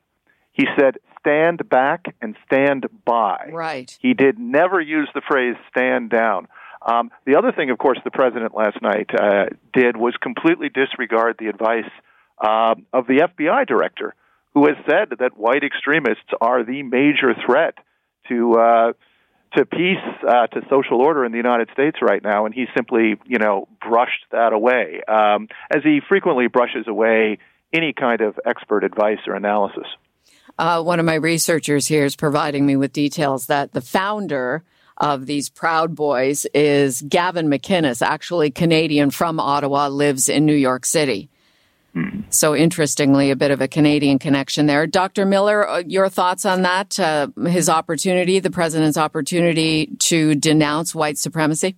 He 0.53 0.65
said 0.79 0.97
stand 1.19 1.67
back 1.67 2.15
and 2.21 2.35
stand 2.45 2.85
by. 3.03 3.49
Right. 3.51 3.97
He 3.99 4.13
did 4.13 4.39
never 4.39 4.79
use 4.79 5.09
the 5.13 5.21
phrase 5.27 5.55
stand 5.69 6.11
down. 6.11 6.47
Um, 6.81 7.09
the 7.25 7.35
other 7.35 7.51
thing, 7.51 7.71
of 7.71 7.79
course, 7.79 7.97
the 8.03 8.11
president 8.11 8.55
last 8.55 8.81
night 8.81 9.09
uh, 9.13 9.47
did 9.73 9.97
was 9.97 10.15
completely 10.21 10.69
disregard 10.69 11.35
the 11.39 11.47
advice 11.47 11.89
uh, 12.37 12.75
of 12.93 13.07
the 13.07 13.27
FBI 13.27 13.67
director 13.67 14.13
who 14.55 14.65
has 14.67 14.77
said 14.89 15.09
that 15.19 15.37
white 15.37 15.63
extremists 15.63 16.31
are 16.41 16.63
the 16.63 16.81
major 16.81 17.35
threat 17.45 17.75
to 18.29 18.53
uh, 18.53 18.93
to 19.55 19.65
peace, 19.65 19.97
uh, 20.27 20.47
to 20.47 20.61
social 20.69 21.01
order 21.01 21.23
in 21.23 21.31
the 21.31 21.37
United 21.37 21.69
States 21.71 21.97
right 22.01 22.23
now, 22.23 22.45
and 22.45 22.53
he 22.53 22.65
simply, 22.75 23.15
you 23.25 23.37
know, 23.37 23.67
brushed 23.81 24.25
that 24.31 24.51
away, 24.51 25.01
um, 25.07 25.47
as 25.73 25.83
he 25.83 26.01
frequently 26.09 26.47
brushes 26.47 26.87
away 26.87 27.37
any 27.71 27.93
kind 27.93 28.21
of 28.21 28.37
expert 28.45 28.83
advice 28.83 29.19
or 29.27 29.35
analysis. 29.35 29.85
Uh, 30.57 30.81
one 30.81 30.99
of 30.99 31.05
my 31.05 31.15
researchers 31.15 31.87
here 31.87 32.05
is 32.05 32.15
providing 32.15 32.65
me 32.65 32.75
with 32.75 32.91
details 32.91 33.47
that 33.47 33.73
the 33.73 33.81
founder 33.81 34.63
of 34.97 35.25
these 35.25 35.49
Proud 35.49 35.95
Boys 35.95 36.45
is 36.53 37.01
Gavin 37.01 37.47
McInnes, 37.47 38.01
actually 38.01 38.51
Canadian 38.51 39.11
from 39.11 39.39
Ottawa, 39.39 39.87
lives 39.87 40.29
in 40.29 40.45
New 40.45 40.55
York 40.55 40.85
City. 40.85 41.29
So 42.29 42.53
interestingly, 42.55 43.31
a 43.31 43.35
bit 43.35 43.51
of 43.51 43.61
a 43.61 43.67
Canadian 43.67 44.19
connection 44.19 44.65
there. 44.65 44.85
Dr. 44.85 45.25
Miller, 45.25 45.67
uh, 45.67 45.83
your 45.85 46.09
thoughts 46.09 46.45
on 46.45 46.63
that? 46.63 46.99
Uh, 46.99 47.27
his 47.47 47.69
opportunity, 47.69 48.39
the 48.39 48.51
president's 48.51 48.97
opportunity 48.97 49.87
to 49.99 50.35
denounce 50.35 50.93
white 50.93 51.17
supremacy? 51.17 51.77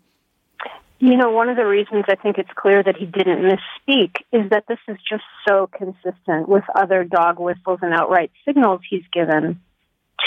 You 1.00 1.16
know, 1.16 1.30
one 1.30 1.50
of 1.50 1.58
the 1.58 1.66
reasons 1.66 2.06
I 2.10 2.16
think 2.16 2.40
it's 2.40 2.50
clear 2.56 2.82
that 2.82 2.98
he 2.98 3.06
didn't 3.06 3.44
misspeak 3.44 4.16
is 4.32 4.50
that 4.50 4.64
this 4.68 4.80
is 4.88 4.98
just 5.08 5.24
so 5.48 5.68
consistent 5.68 6.50
with 6.50 6.64
other 6.74 7.04
dog 7.04 7.40
whistles 7.40 7.80
and 7.84 7.94
outright 7.94 8.32
signals 8.44 8.82
he's 8.90 9.04
given 9.14 9.62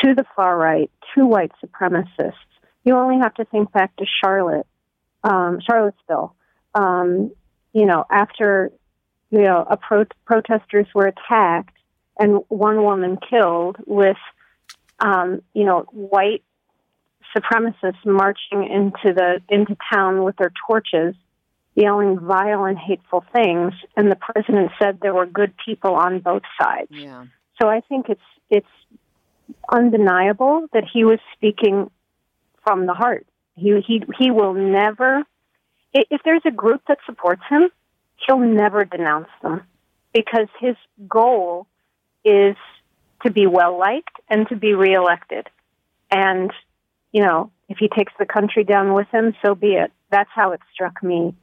to 0.04 0.14
the 0.14 0.24
far 0.36 0.56
right, 0.56 0.88
to 1.16 1.26
white 1.26 1.50
supremacists. 1.64 2.34
You 2.84 2.96
only 2.96 3.18
have 3.18 3.34
to 3.34 3.44
think 3.44 3.72
back 3.72 3.96
to 3.96 4.06
Charlotte, 4.22 4.66
um, 5.24 5.58
Charlottesville. 5.68 6.36
Um, 6.72 7.32
you 7.72 7.86
know, 7.86 8.04
after 8.08 8.70
you 9.30 9.42
know, 9.42 9.66
a 9.68 9.76
pro- 9.76 10.06
protesters 10.24 10.86
were 10.94 11.06
attacked 11.06 11.76
and 12.18 12.40
one 12.48 12.82
woman 12.82 13.18
killed 13.28 13.76
with, 13.86 14.18
um, 14.98 15.42
you 15.54 15.64
know, 15.64 15.86
white 15.92 16.42
supremacists 17.36 18.04
marching 18.04 18.64
into 18.64 19.14
the 19.14 19.40
into 19.48 19.76
town 19.92 20.24
with 20.24 20.36
their 20.36 20.52
torches, 20.66 21.14
yelling 21.74 22.18
vile 22.18 22.64
and 22.64 22.78
hateful 22.78 23.24
things. 23.32 23.72
And 23.96 24.10
the 24.10 24.16
president 24.16 24.72
said 24.80 24.98
there 25.00 25.14
were 25.14 25.26
good 25.26 25.54
people 25.64 25.94
on 25.94 26.20
both 26.20 26.42
sides. 26.60 26.90
Yeah. 26.90 27.26
So 27.60 27.68
I 27.68 27.80
think 27.80 28.08
it's 28.08 28.20
it's 28.50 28.66
undeniable 29.72 30.66
that 30.72 30.84
he 30.92 31.04
was 31.04 31.20
speaking 31.34 31.90
from 32.64 32.86
the 32.86 32.94
heart. 32.94 33.26
He 33.56 33.80
he 33.80 34.02
he 34.18 34.30
will 34.30 34.54
never. 34.54 35.22
If 35.92 36.20
there's 36.24 36.42
a 36.44 36.52
group 36.52 36.82
that 36.86 36.98
supports 37.04 37.42
him, 37.48 37.68
he'll 38.26 38.38
never 38.38 38.84
denounce 38.84 39.28
them 39.42 39.62
because 40.12 40.48
his 40.58 40.76
goal 41.08 41.66
is 42.24 42.56
to 43.22 43.30
be 43.30 43.46
well 43.46 43.78
liked 43.78 44.16
and 44.28 44.48
to 44.48 44.56
be 44.56 44.74
reelected. 44.74 45.48
And, 46.10 46.52
you 47.12 47.22
know, 47.22 47.50
if 47.68 47.78
he 47.78 47.88
takes 47.88 48.12
the 48.18 48.26
country 48.26 48.64
down 48.64 48.94
with 48.94 49.08
him, 49.08 49.34
so 49.44 49.54
be 49.54 49.74
it. 49.74 49.92
That's 50.10 50.30
how 50.34 50.52
it 50.52 50.60
struck 50.72 51.02
me. 51.02 51.34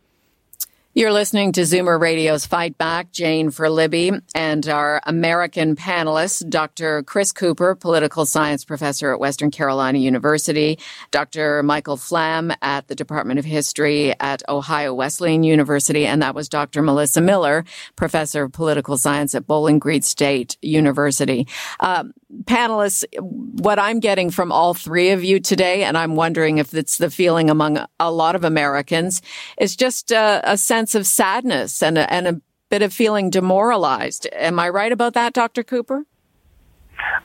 You're 0.98 1.14
listening 1.14 1.52
to 1.52 1.62
Zoomer 1.62 2.02
Radio's 2.02 2.48
Fight 2.48 2.76
Back, 2.76 3.12
Jane 3.12 3.52
for 3.52 3.70
Libby, 3.70 4.14
and 4.34 4.68
our 4.68 5.00
American 5.06 5.76
panelists, 5.76 6.44
Dr. 6.50 7.04
Chris 7.04 7.32
Cooper, 7.32 7.76
political 7.76 8.26
science 8.26 8.66
professor 8.66 9.14
at 9.14 9.20
Western 9.20 9.52
Carolina 9.52 10.00
University, 10.00 10.80
Dr. 11.12 11.62
Michael 11.62 11.98
Flamm 11.98 12.52
at 12.64 12.88
the 12.88 12.96
Department 12.96 13.38
of 13.38 13.46
History 13.46 14.20
at 14.20 14.42
Ohio 14.50 14.92
Wesleyan 14.92 15.44
University, 15.44 16.08
and 16.08 16.24
that 16.24 16.34
was 16.34 16.50
Dr. 16.50 16.82
Melissa 16.82 17.22
Miller, 17.22 17.64
professor 17.96 18.46
of 18.46 18.54
political 18.54 18.98
science 18.98 19.36
at 19.36 19.46
Bowling 19.46 19.78
Green 19.78 20.02
State 20.02 20.58
University. 20.64 21.48
Um, 21.80 22.12
panelists, 22.44 23.06
what 23.20 23.80
I'm 23.80 24.00
getting 24.00 24.30
from 24.30 24.52
all 24.52 24.74
three 24.74 25.12
of 25.12 25.24
you 25.24 25.40
today, 25.40 25.84
and 25.84 25.98
I'm 25.98 26.16
wondering 26.16 26.58
if 26.58 26.74
it's 26.74 26.98
the 26.98 27.10
feeling 27.10 27.50
among 27.50 27.86
a 28.00 28.12
lot 28.12 28.36
of 28.36 28.44
Americans, 28.44 29.22
is 29.58 29.76
just 29.76 30.12
a, 30.12 30.42
a 30.44 30.58
sense 30.58 30.96
of 30.96 31.08
sadness 31.08 31.82
and 31.82 31.98
a, 31.98 32.12
and 32.12 32.28
a 32.28 32.42
bit 32.70 32.82
of 32.82 32.94
feeling 32.94 33.30
demoralized. 33.30 34.28
Am 34.34 34.60
I 34.60 34.70
right 34.70 34.92
about 34.92 35.14
that, 35.14 35.34
Dr. 35.34 35.64
Cooper? 35.64 36.04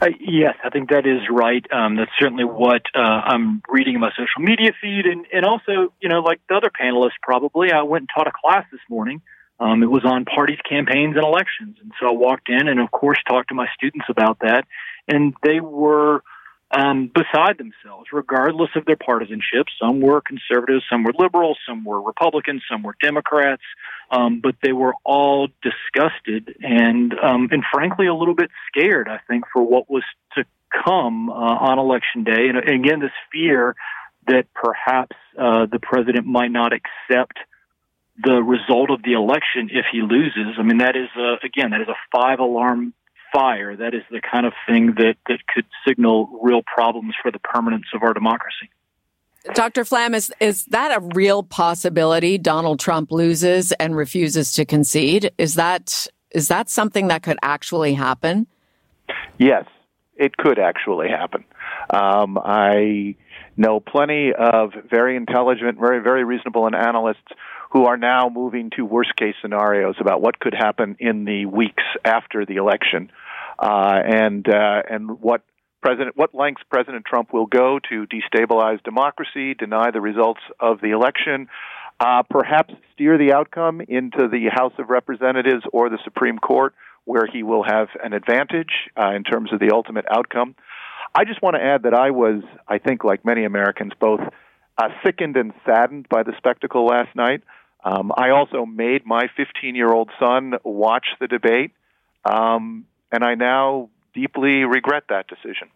Uh, 0.01 0.09
yes, 0.21 0.55
I 0.63 0.71
think 0.71 0.91
that 0.91 1.07
is 1.07 1.23
right. 1.31 1.65
Um, 1.73 1.97
that's 1.97 2.11
certainly 2.19 2.45
what 2.45 2.83
uh, 2.95 2.99
I'm 2.99 3.63
reading 3.69 3.95
in 3.95 4.01
my 4.01 4.11
social 4.11 4.41
media 4.41 4.73
feed, 4.81 5.07
and, 5.07 5.27
and 5.33 5.45
also, 5.45 5.93
you 6.01 6.09
know, 6.09 6.21
like 6.21 6.41
the 6.49 6.57
other 6.57 6.71
panelists, 6.71 7.19
probably, 7.23 7.73
I 7.73 7.83
went 7.83 8.03
and 8.03 8.09
taught 8.15 8.29
a 8.29 8.33
class 8.33 8.65
this 8.71 8.81
morning. 8.89 9.23
Um, 9.59 9.83
it 9.83 9.91
was 9.91 10.05
on 10.05 10.25
parties, 10.25 10.59
campaigns, 10.69 11.17
and 11.17 11.25
elections, 11.25 11.77
and 11.81 11.93
so 12.01 12.09
I 12.09 12.13
walked 12.13 12.49
in, 12.49 12.69
and 12.69 12.81
of 12.81 12.91
course, 12.91 13.19
talked 13.29 13.49
to 13.49 13.55
my 13.55 13.69
students 13.75 14.07
about 14.09 14.41
that 14.41 14.67
and 15.09 15.35
they 15.43 15.61
were 15.61 16.23
um, 16.75 17.11
beside 17.15 17.59
themselves, 17.59 18.09
regardless 18.13 18.71
of 18.77 18.85
their 18.87 18.97
partisanship. 18.97 19.67
Some 19.81 20.01
were 20.01 20.21
conservatives, 20.21 20.85
some 20.91 21.05
were 21.05 21.13
liberals, 21.19 21.59
some 21.69 21.85
were 21.85 22.01
Republicans, 22.01 22.63
some 22.71 22.83
were 22.83 22.97
Democrats, 23.03 23.63
um, 24.11 24.41
but 24.41 24.55
they 24.63 24.73
were 24.73 24.95
all 25.05 25.49
disgusted 25.63 26.57
and, 26.61 27.13
um, 27.19 27.49
and 27.51 27.63
frankly, 27.73 28.07
a 28.07 28.15
little 28.15 28.35
bit 28.35 28.51
scared. 28.69 29.09
I 29.09 29.19
think 29.29 29.45
for 29.53 29.63
what 29.63 29.91
was 29.91 30.05
to 30.37 30.45
come 30.85 31.29
uh, 31.29 31.33
on 31.33 31.79
election 31.79 32.25
day, 32.25 32.49
and, 32.49 32.57
and 32.57 32.85
again, 32.85 33.01
this 33.01 33.11
fear 33.31 33.75
that 34.29 34.47
perhaps 34.55 35.17
uh, 35.39 35.67
the 35.67 35.79
president 35.81 36.27
might 36.27 36.51
not 36.51 36.73
accept 36.73 37.39
the 38.23 38.43
result 38.43 38.91
of 38.91 39.03
the 39.03 39.13
election 39.13 39.69
if 39.73 39.87
he 39.91 40.01
loses. 40.01 40.55
I 40.59 40.63
mean, 40.63 40.79
that 40.79 40.97
is 40.97 41.09
again 41.43 41.71
that 41.71 41.81
is 41.81 41.89
a 41.89 41.97
five 42.15 42.39
alarm 42.39 42.95
fire. 43.33 43.77
That 43.77 43.95
is 43.95 44.03
the 44.11 44.21
kind 44.21 44.47
of 44.47 44.53
thing 44.67 44.95
that 44.97 45.17
that 45.29 45.39
could 45.53 45.67
signal 45.87 46.39
real 46.43 46.63
problems 46.63 47.15
for 47.21 47.31
the 47.31 47.39
permanence 47.39 47.87
of 47.95 48.03
our 48.03 48.15
democracy. 48.15 48.71
Dr. 49.55 49.85
Flamm, 49.85 50.15
is, 50.15 50.33
is 50.39 50.67
that 50.67 50.97
a 50.97 51.01
real 51.15 51.43
possibility? 51.43 52.39
Donald 52.39 52.79
Trump 52.79 53.11
loses 53.11 53.73
and 53.73 53.97
refuses 53.97 54.53
to 54.53 54.65
concede. 54.65 55.33
Is 55.39 55.55
that 55.55 56.07
is 56.31 56.49
that 56.49 56.71
something 56.71 57.09
that 57.09 57.23
could 57.23 57.39
actually 57.43 57.95
happen? 57.95 58.47
Yes, 59.39 59.67
it 60.17 60.37
could 60.37 60.59
actually 60.59 61.09
happen. 61.09 61.45
Um, 61.91 62.39
I 62.39 63.17
know 63.57 63.81
plenty 63.81 64.33
of 64.33 64.73
very 64.89 65.17
intelligent, 65.17 65.79
very 65.79 66.01
very 66.01 66.25
reasonable 66.25 66.67
analysts 66.67 67.33
who 67.73 67.87
are 67.87 67.97
now 67.97 68.29
moving 68.29 68.71
to 68.77 68.85
worst 68.85 69.17
case 69.17 69.35
scenarios 69.41 69.97
about 69.99 70.21
what 70.21 70.39
could 70.39 70.55
happen 70.55 70.95
in 71.01 71.25
the 71.25 71.47
weeks 71.47 71.83
after 72.05 72.45
the 72.45 72.57
election, 72.57 73.11
uh, 73.59 73.99
and 74.05 74.49
uh, 74.49 74.83
and 74.89 75.21
what 75.21 75.43
President 75.83 76.17
what 76.17 76.35
lengths 76.35 76.63
President 76.71 77.05
Trump 77.05 77.33
will 77.33 77.47
go 77.47 77.79
to 77.91 78.07
destabilize 78.07 78.83
democracy, 78.83 79.55
deny 79.55 79.91
the 79.91 80.01
results 80.01 80.41
of 80.61 80.81
the 80.81 80.91
election. 80.91 81.49
Uh, 82.01 82.23
perhaps 82.29 82.75
steer 82.95 83.17
the 83.17 83.33
outcome 83.33 83.81
into 83.81 84.27
the 84.27 84.49
House 84.53 84.73
of 84.79 84.91
Representatives 84.91 85.63
or 85.73 85.89
the 85.89 85.99
Supreme 86.03 86.39
Court, 86.39 86.75
where 87.05 87.27
he 87.33 87.43
will 87.43 87.63
have 87.63 87.89
an 88.03 88.13
advantage 88.13 88.91
uh, 88.97 89.11
in 89.15 89.23
terms 89.23 89.53
of 89.53 89.61
the 89.61 89.71
ultimate 89.73 90.05
outcome. 90.11 90.57
I 91.15 91.25
just 91.25 91.43
want 91.43 91.57
to 91.57 91.63
add 91.63 91.83
that 91.83 91.95
I 91.95 92.11
was, 92.11 92.43
I 92.67 92.79
think, 92.79 93.05
like 93.05 93.25
many 93.25 93.45
Americans, 93.45 93.93
both 94.01 94.21
uh, 94.79 94.89
sickened 95.05 95.37
and 95.37 95.53
saddened 95.67 96.09
by 96.09 96.23
the 96.23 96.33
spectacle 96.39 96.87
last 96.87 97.15
night. 97.15 97.43
Um, 97.85 98.13
I 98.17 98.31
also 98.31 98.65
made 98.65 99.05
my 99.05 99.27
15 99.37 99.75
year 99.75 99.93
old 99.93 100.11
son 100.19 100.55
watch 100.65 101.07
the 101.21 101.27
debate, 101.27 101.73
um, 102.25 102.87
and 103.13 103.23
I 103.23 103.35
now 103.35 103.91
deeply 104.15 104.65
regret 104.65 105.05
that 105.11 105.27
decision. 105.29 105.69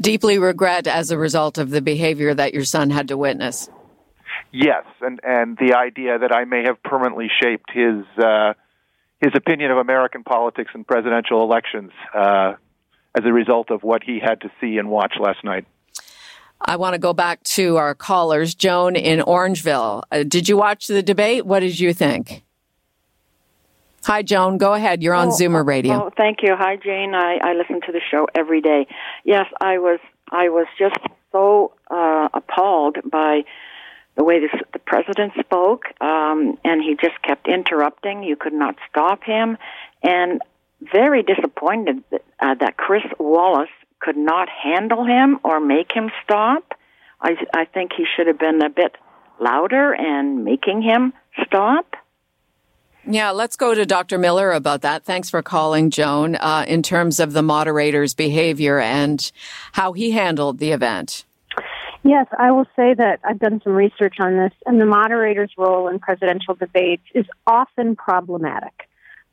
Deeply 0.00 0.38
regret 0.38 0.86
as 0.86 1.10
a 1.10 1.18
result 1.18 1.58
of 1.58 1.70
the 1.70 1.82
behavior 1.82 2.34
that 2.34 2.54
your 2.54 2.64
son 2.64 2.90
had 2.90 3.08
to 3.08 3.16
witness. 3.16 3.68
Yes, 4.52 4.84
and 5.00 5.20
and 5.22 5.58
the 5.58 5.74
idea 5.74 6.18
that 6.18 6.32
I 6.32 6.44
may 6.44 6.62
have 6.66 6.82
permanently 6.82 7.28
shaped 7.42 7.70
his 7.72 8.04
uh, 8.22 8.54
his 9.20 9.32
opinion 9.34 9.70
of 9.70 9.78
American 9.78 10.22
politics 10.22 10.70
and 10.74 10.86
presidential 10.86 11.42
elections 11.42 11.90
uh, 12.14 12.54
as 13.14 13.24
a 13.24 13.32
result 13.32 13.70
of 13.70 13.82
what 13.82 14.02
he 14.04 14.20
had 14.20 14.40
to 14.42 14.50
see 14.60 14.78
and 14.78 14.88
watch 14.88 15.14
last 15.18 15.42
night. 15.44 15.66
I 16.60 16.76
want 16.76 16.94
to 16.94 16.98
go 16.98 17.12
back 17.12 17.42
to 17.44 17.76
our 17.76 17.94
callers. 17.94 18.54
Joan 18.54 18.96
in 18.96 19.20
Orangeville. 19.20 20.02
Uh, 20.10 20.22
did 20.22 20.48
you 20.48 20.56
watch 20.56 20.86
the 20.86 21.02
debate? 21.02 21.44
What 21.44 21.60
did 21.60 21.78
you 21.78 21.92
think? 21.92 22.42
Hi, 24.04 24.22
Joan. 24.22 24.58
Go 24.58 24.74
ahead. 24.74 25.02
You're 25.02 25.14
on 25.14 25.28
oh, 25.28 25.30
Zoomer 25.30 25.66
Radio. 25.66 25.94
Oh, 25.94 26.10
thank 26.14 26.42
you. 26.42 26.54
Hi, 26.56 26.76
Jane. 26.76 27.14
I, 27.14 27.38
I 27.42 27.54
listen 27.54 27.80
to 27.86 27.92
the 27.92 28.00
show 28.10 28.28
every 28.34 28.60
day. 28.60 28.86
Yes, 29.24 29.46
I 29.60 29.78
was. 29.78 29.98
I 30.30 30.48
was 30.48 30.66
just 30.78 30.98
so 31.32 31.72
uh, 31.90 32.28
appalled 32.32 32.98
by 33.10 33.44
the 34.16 34.24
way 34.24 34.40
this, 34.40 34.50
the 34.72 34.78
president 34.78 35.32
spoke, 35.40 35.84
um, 36.00 36.58
and 36.64 36.82
he 36.82 36.96
just 37.00 37.20
kept 37.22 37.48
interrupting. 37.48 38.22
You 38.22 38.36
could 38.36 38.52
not 38.52 38.76
stop 38.88 39.24
him, 39.24 39.58
and 40.02 40.40
very 40.80 41.22
disappointed 41.22 42.04
that, 42.10 42.24
uh, 42.40 42.54
that 42.60 42.76
Chris 42.76 43.04
Wallace 43.18 43.70
could 44.00 44.16
not 44.16 44.48
handle 44.48 45.04
him 45.04 45.40
or 45.42 45.60
make 45.60 45.92
him 45.92 46.10
stop. 46.22 46.74
I, 47.20 47.36
I 47.54 47.64
think 47.64 47.92
he 47.96 48.04
should 48.16 48.26
have 48.26 48.38
been 48.38 48.62
a 48.62 48.70
bit 48.70 48.96
louder 49.40 49.94
and 49.94 50.44
making 50.44 50.82
him 50.82 51.12
stop. 51.46 51.93
Yeah, 53.06 53.30
let's 53.32 53.56
go 53.56 53.74
to 53.74 53.84
Dr. 53.84 54.16
Miller 54.16 54.52
about 54.52 54.80
that. 54.80 55.04
Thanks 55.04 55.28
for 55.28 55.42
calling, 55.42 55.90
Joan, 55.90 56.36
uh, 56.36 56.64
in 56.66 56.82
terms 56.82 57.20
of 57.20 57.32
the 57.32 57.42
moderator's 57.42 58.14
behavior 58.14 58.78
and 58.78 59.30
how 59.72 59.92
he 59.92 60.10
handled 60.12 60.58
the 60.58 60.72
event. 60.72 61.24
Yes, 62.02 62.26
I 62.38 62.50
will 62.50 62.66
say 62.76 62.94
that 62.94 63.20
I've 63.24 63.38
done 63.38 63.60
some 63.64 63.72
research 63.72 64.16
on 64.20 64.36
this, 64.36 64.52
and 64.66 64.80
the 64.80 64.86
moderator's 64.86 65.52
role 65.56 65.88
in 65.88 65.98
presidential 65.98 66.54
debates 66.54 67.02
is 67.14 67.24
often 67.46 67.96
problematic 67.96 68.88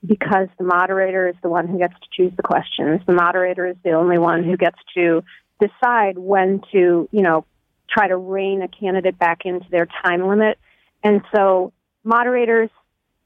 because 0.06 0.48
the 0.58 0.64
moderator 0.64 1.28
is 1.28 1.36
the 1.44 1.50
one 1.50 1.68
who 1.68 1.78
gets 1.78 1.94
to 1.94 2.08
choose 2.12 2.34
the 2.36 2.44
questions. 2.44 3.02
The 3.06 3.14
moderator 3.14 3.68
is 3.68 3.76
the 3.84 3.92
only 3.92 4.18
one 4.18 4.44
who 4.44 4.58
gets 4.58 4.78
to 4.96 5.24
decide 5.60 6.18
when 6.18 6.62
to, 6.72 7.08
you 7.12 7.22
know, 7.22 7.46
try 7.90 8.08
to 8.08 8.18
rein 8.18 8.62
a 8.62 8.68
candidate 8.68 9.20
back 9.20 9.42
into 9.46 9.66
their 9.70 9.88
time 10.04 10.28
limit. 10.28 10.58
And 11.04 11.22
so 11.36 11.74
moderators, 12.04 12.70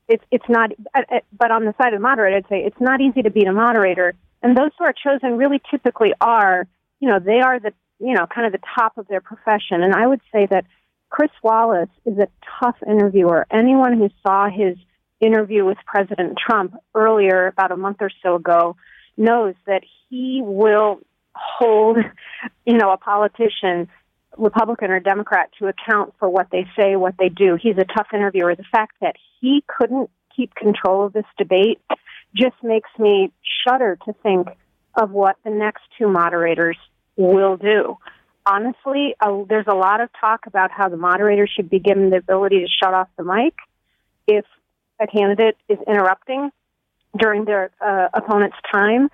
it's, 0.07 0.23
it's 0.31 0.45
not, 0.49 0.71
uh, 0.93 1.01
uh, 1.11 1.19
but 1.37 1.51
on 1.51 1.65
the 1.65 1.73
side 1.77 1.93
of 1.93 1.99
the 1.99 2.03
moderator, 2.03 2.37
I'd 2.37 2.49
say 2.49 2.63
it's 2.63 2.79
not 2.79 3.01
easy 3.01 3.21
to 3.23 3.29
beat 3.29 3.47
a 3.47 3.53
moderator. 3.53 4.13
And 4.41 4.55
those 4.55 4.71
who 4.77 4.85
are 4.85 4.93
chosen 4.93 5.37
really 5.37 5.61
typically 5.71 6.13
are, 6.21 6.67
you 6.99 7.09
know, 7.09 7.19
they 7.19 7.39
are 7.39 7.59
the, 7.59 7.73
you 7.99 8.13
know, 8.13 8.27
kind 8.27 8.45
of 8.45 8.53
the 8.53 8.65
top 8.77 8.97
of 8.97 9.07
their 9.07 9.21
profession. 9.21 9.81
And 9.81 9.93
I 9.93 10.05
would 10.05 10.21
say 10.31 10.45
that 10.47 10.65
Chris 11.09 11.31
Wallace 11.43 11.89
is 12.05 12.17
a 12.17 12.27
tough 12.59 12.75
interviewer. 12.85 13.47
Anyone 13.51 13.97
who 13.97 14.09
saw 14.21 14.49
his 14.49 14.77
interview 15.19 15.65
with 15.65 15.77
President 15.85 16.37
Trump 16.37 16.75
earlier, 16.93 17.47
about 17.47 17.71
a 17.71 17.77
month 17.77 17.97
or 18.01 18.11
so 18.21 18.35
ago, 18.35 18.75
knows 19.17 19.55
that 19.65 19.83
he 20.09 20.41
will 20.43 20.99
hold, 21.33 21.97
you 22.65 22.77
know, 22.77 22.91
a 22.91 22.97
politician, 22.97 23.87
Republican 24.37 24.91
or 24.91 24.99
Democrat, 24.99 25.49
to 25.59 25.67
account 25.67 26.13
for 26.19 26.29
what 26.29 26.47
they 26.51 26.65
say, 26.77 26.95
what 26.95 27.15
they 27.17 27.29
do. 27.29 27.57
He's 27.61 27.77
a 27.77 27.85
tough 27.85 28.07
interviewer. 28.13 28.55
The 28.55 28.65
fact 28.71 28.93
that 29.01 29.15
he 29.39 29.63
couldn't 29.67 30.09
keep 30.35 30.53
control 30.55 31.05
of 31.05 31.13
this 31.13 31.25
debate 31.37 31.79
just 32.35 32.55
makes 32.63 32.89
me 32.99 33.31
shudder 33.65 33.97
to 34.05 34.13
think 34.23 34.47
of 34.95 35.11
what 35.11 35.37
the 35.43 35.51
next 35.51 35.83
two 35.97 36.07
moderators 36.07 36.77
will 37.15 37.57
do. 37.57 37.97
Honestly, 38.45 39.15
uh, 39.19 39.43
there's 39.49 39.67
a 39.67 39.75
lot 39.75 40.01
of 40.01 40.09
talk 40.19 40.45
about 40.45 40.71
how 40.71 40.89
the 40.89 40.97
moderator 40.97 41.47
should 41.47 41.69
be 41.69 41.79
given 41.79 42.09
the 42.09 42.17
ability 42.17 42.59
to 42.59 42.67
shut 42.67 42.93
off 42.93 43.07
the 43.17 43.23
mic. 43.23 43.55
If 44.27 44.45
a 44.99 45.07
candidate 45.07 45.57
is 45.67 45.77
interrupting 45.87 46.51
during 47.17 47.45
their 47.45 47.71
uh, 47.81 48.07
opponent's 48.13 48.57
time. 48.71 49.09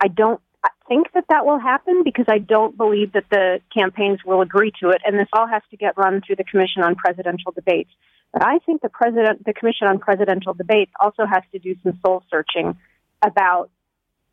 I 0.00 0.08
don't 0.08 0.40
think 0.88 1.12
that 1.12 1.24
that 1.28 1.46
will 1.46 1.58
happen 1.58 2.02
because 2.04 2.26
I 2.28 2.38
don't 2.38 2.76
believe 2.76 3.12
that 3.12 3.24
the 3.30 3.60
campaigns 3.72 4.20
will 4.24 4.40
agree 4.40 4.72
to 4.80 4.90
it, 4.90 5.02
and 5.04 5.18
this 5.18 5.28
all 5.32 5.46
has 5.46 5.62
to 5.70 5.76
get 5.76 5.96
run 5.96 6.20
through 6.26 6.36
the 6.36 6.44
Commission 6.44 6.82
on 6.82 6.94
Presidential 6.94 7.52
Debates. 7.52 7.90
But 8.32 8.44
I 8.44 8.58
think 8.58 8.82
the 8.82 8.88
president, 8.88 9.44
the 9.44 9.52
Commission 9.52 9.86
on 9.86 9.98
Presidential 9.98 10.54
Debates, 10.54 10.90
also 11.00 11.24
has 11.24 11.42
to 11.52 11.58
do 11.58 11.76
some 11.82 11.98
soul 12.04 12.22
searching 12.30 12.76
about 13.22 13.70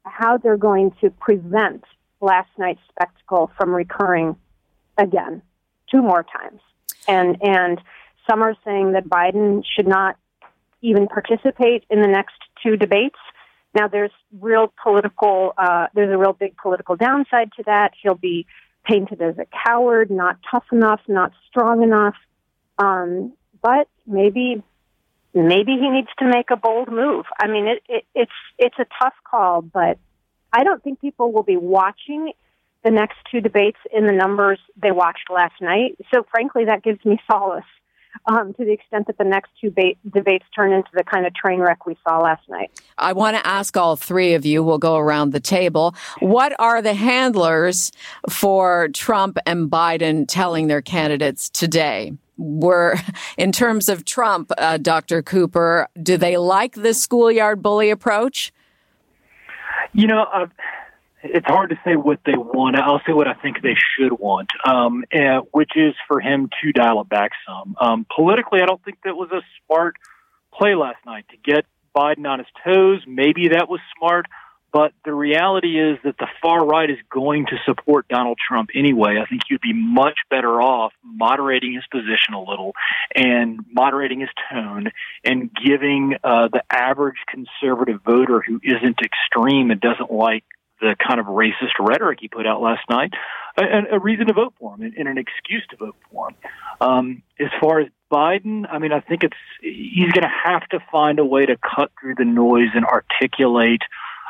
how 0.03 0.37
they're 0.37 0.57
going 0.57 0.91
to 1.01 1.11
prevent 1.11 1.83
last 2.19 2.49
night's 2.57 2.81
spectacle 2.89 3.51
from 3.57 3.71
recurring 3.71 4.35
again 4.97 5.41
two 5.91 6.01
more 6.01 6.23
times. 6.23 6.61
And 7.07 7.37
and 7.41 7.79
some 8.29 8.41
are 8.41 8.55
saying 8.65 8.93
that 8.93 9.05
Biden 9.05 9.63
should 9.75 9.87
not 9.87 10.17
even 10.81 11.07
participate 11.07 11.83
in 11.89 12.01
the 12.01 12.07
next 12.07 12.35
two 12.63 12.77
debates. 12.77 13.19
Now, 13.73 13.87
there's 13.87 14.11
real 14.39 14.73
political, 14.83 15.53
uh, 15.57 15.87
there's 15.93 16.13
a 16.13 16.17
real 16.17 16.33
big 16.33 16.57
political 16.57 16.95
downside 16.95 17.51
to 17.57 17.63
that. 17.63 17.93
He'll 18.01 18.15
be 18.15 18.45
painted 18.83 19.21
as 19.21 19.37
a 19.37 19.45
coward, 19.65 20.11
not 20.11 20.37
tough 20.49 20.65
enough, 20.71 21.01
not 21.07 21.31
strong 21.49 21.83
enough. 21.83 22.15
Um, 22.77 23.33
but 23.61 23.87
maybe, 24.05 24.61
maybe 25.33 25.71
he 25.73 25.89
needs 25.89 26.09
to 26.19 26.25
make 26.25 26.51
a 26.51 26.57
bold 26.57 26.91
move. 26.91 27.25
I 27.39 27.47
mean, 27.47 27.67
it, 27.67 27.83
it, 27.87 28.05
it's 28.13 28.31
it's 28.57 28.75
a 28.79 28.85
tough 29.01 29.13
call, 29.23 29.61
but 29.61 29.99
I 30.51 30.63
don't 30.63 30.83
think 30.83 30.99
people 30.99 31.31
will 31.31 31.43
be 31.43 31.57
watching 31.57 32.33
the 32.83 32.91
next 32.91 33.17
two 33.31 33.39
debates 33.39 33.77
in 33.93 34.05
the 34.05 34.11
numbers 34.13 34.59
they 34.75 34.91
watched 34.91 35.29
last 35.29 35.61
night. 35.61 35.97
So, 36.13 36.25
frankly, 36.31 36.65
that 36.65 36.83
gives 36.83 37.03
me 37.05 37.21
solace 37.29 37.63
um, 38.25 38.53
to 38.53 38.65
the 38.65 38.71
extent 38.71 39.07
that 39.07 39.17
the 39.17 39.23
next 39.23 39.51
two 39.59 39.71
ba- 39.71 39.95
debates 40.09 40.45
turn 40.55 40.71
into 40.71 40.89
the 40.93 41.03
kind 41.03 41.25
of 41.25 41.33
train 41.33 41.59
wreck 41.59 41.85
we 41.85 41.97
saw 42.07 42.19
last 42.19 42.47
night. 42.49 42.71
I 42.97 43.13
want 43.13 43.37
to 43.37 43.45
ask 43.45 43.75
all 43.77 43.95
three 43.95 44.33
of 44.33 44.45
you, 44.45 44.63
we'll 44.63 44.77
go 44.77 44.97
around 44.97 45.31
the 45.31 45.39
table. 45.39 45.95
What 46.19 46.53
are 46.59 46.81
the 46.81 46.93
handlers 46.93 47.91
for 48.29 48.89
Trump 48.89 49.37
and 49.45 49.69
Biden 49.69 50.25
telling 50.27 50.67
their 50.67 50.81
candidates 50.81 51.49
today? 51.49 52.13
Were, 52.37 52.95
in 53.37 53.51
terms 53.51 53.87
of 53.87 54.03
Trump, 54.05 54.51
uh, 54.57 54.77
Dr. 54.77 55.21
Cooper, 55.21 55.87
do 56.01 56.17
they 56.17 56.37
like 56.37 56.73
the 56.73 56.93
schoolyard 56.93 57.61
bully 57.61 57.91
approach? 57.91 58.51
You 59.93 60.07
know, 60.07 60.23
uh, 60.33 60.47
it's 61.23 61.47
hard 61.47 61.69
to 61.69 61.79
say 61.85 61.95
what 61.95 62.19
they 62.25 62.33
want. 62.33 62.77
I'll 62.77 63.01
say 63.05 63.13
what 63.13 63.27
I 63.27 63.33
think 63.33 63.61
they 63.61 63.75
should 63.97 64.13
want, 64.19 64.49
um, 64.65 65.03
uh, 65.13 65.41
which 65.51 65.71
is 65.75 65.93
for 66.07 66.19
him 66.19 66.49
to 66.61 66.71
dial 66.71 67.01
it 67.01 67.09
back 67.09 67.31
some. 67.47 67.75
Um, 67.79 68.05
politically, 68.15 68.61
I 68.61 68.65
don't 68.65 68.83
think 68.83 68.99
that 69.03 69.15
was 69.15 69.29
a 69.31 69.41
smart 69.65 69.95
play 70.53 70.75
last 70.75 70.97
night 71.05 71.25
to 71.29 71.37
get 71.37 71.65
Biden 71.95 72.27
on 72.27 72.39
his 72.39 72.47
toes. 72.63 73.03
Maybe 73.07 73.49
that 73.49 73.69
was 73.69 73.79
smart, 73.97 74.25
But 74.71 74.93
the 75.03 75.13
reality 75.13 75.79
is 75.79 75.97
that 76.05 76.17
the 76.17 76.27
far 76.41 76.65
right 76.65 76.89
is 76.89 76.97
going 77.11 77.47
to 77.47 77.57
support 77.65 78.07
Donald 78.07 78.37
Trump 78.47 78.69
anyway. 78.73 79.17
I 79.21 79.25
think 79.25 79.43
you'd 79.49 79.61
be 79.61 79.73
much 79.73 80.19
better 80.29 80.61
off 80.61 80.93
moderating 81.03 81.73
his 81.73 81.83
position 81.91 82.33
a 82.33 82.39
little 82.39 82.73
and 83.13 83.59
moderating 83.69 84.21
his 84.21 84.29
tone 84.49 84.91
and 85.25 85.51
giving 85.53 86.15
uh, 86.23 86.47
the 86.47 86.63
average 86.71 87.17
conservative 87.27 88.01
voter 88.05 88.41
who 88.45 88.61
isn't 88.63 88.99
extreme 89.03 89.71
and 89.71 89.81
doesn't 89.81 90.11
like 90.11 90.45
the 90.81 90.95
kind 91.07 91.19
of 91.19 91.27
racist 91.27 91.79
rhetoric 91.79 92.19
he 92.21 92.27
put 92.27 92.45
out 92.45 92.61
last 92.61 92.81
night 92.89 93.13
a, 93.57 93.95
a 93.95 93.99
reason 93.99 94.27
to 94.27 94.33
vote 94.33 94.53
for 94.59 94.75
him 94.75 94.81
and, 94.81 94.93
and, 94.95 95.07
an 95.07 95.17
excuse 95.17 95.65
to 95.69 95.77
vote 95.77 95.95
for 96.11 96.29
him. 96.29 96.35
Um, 96.79 97.23
as 97.39 97.49
far 97.59 97.81
as 97.81 97.87
Biden, 98.11 98.65
I 98.69 98.79
mean, 98.79 98.91
I 98.91 98.99
think 98.99 99.23
it's 99.23 99.37
he's 99.61 100.11
going 100.11 100.23
to 100.23 100.33
have 100.43 100.67
to 100.69 100.79
find 100.91 101.19
a 101.19 101.25
way 101.25 101.45
to 101.45 101.57
cut 101.57 101.91
through 101.99 102.15
the 102.15 102.25
noise 102.25 102.69
and 102.73 102.85
articulate 102.85 103.81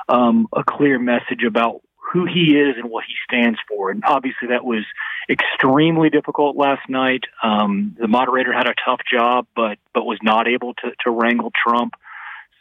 um, 0.10 0.48
a 0.54 0.64
clear 0.64 1.00
message 1.00 1.44
about 1.48 1.82
who 2.12 2.26
he 2.26 2.58
is 2.58 2.76
and 2.78 2.90
what 2.90 3.06
he 3.08 3.14
stands 3.24 3.58
for. 3.70 3.90
And 3.90 4.04
obviously, 4.06 4.50
that 4.50 4.66
was 4.66 4.84
extremely 5.30 6.10
difficult 6.10 6.58
last 6.58 6.90
night. 6.90 7.24
Um, 7.42 7.96
the 8.00 8.08
moderator 8.08 8.54
had 8.54 8.68
a 8.68 8.74
tough 8.86 9.02
job, 9.12 9.48
but 9.56 9.78
but 9.94 10.04
was 10.04 10.20
not 10.22 10.48
able 10.48 10.74
to 10.76 10.92
to 11.06 11.12
wrangle 11.12 11.52
Trump. 11.52 11.94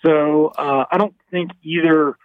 So 0.05 0.47
uh, 0.47 0.87
I 0.91 0.97
don't 0.97 1.15
think 1.31 1.51
either 1.63 2.17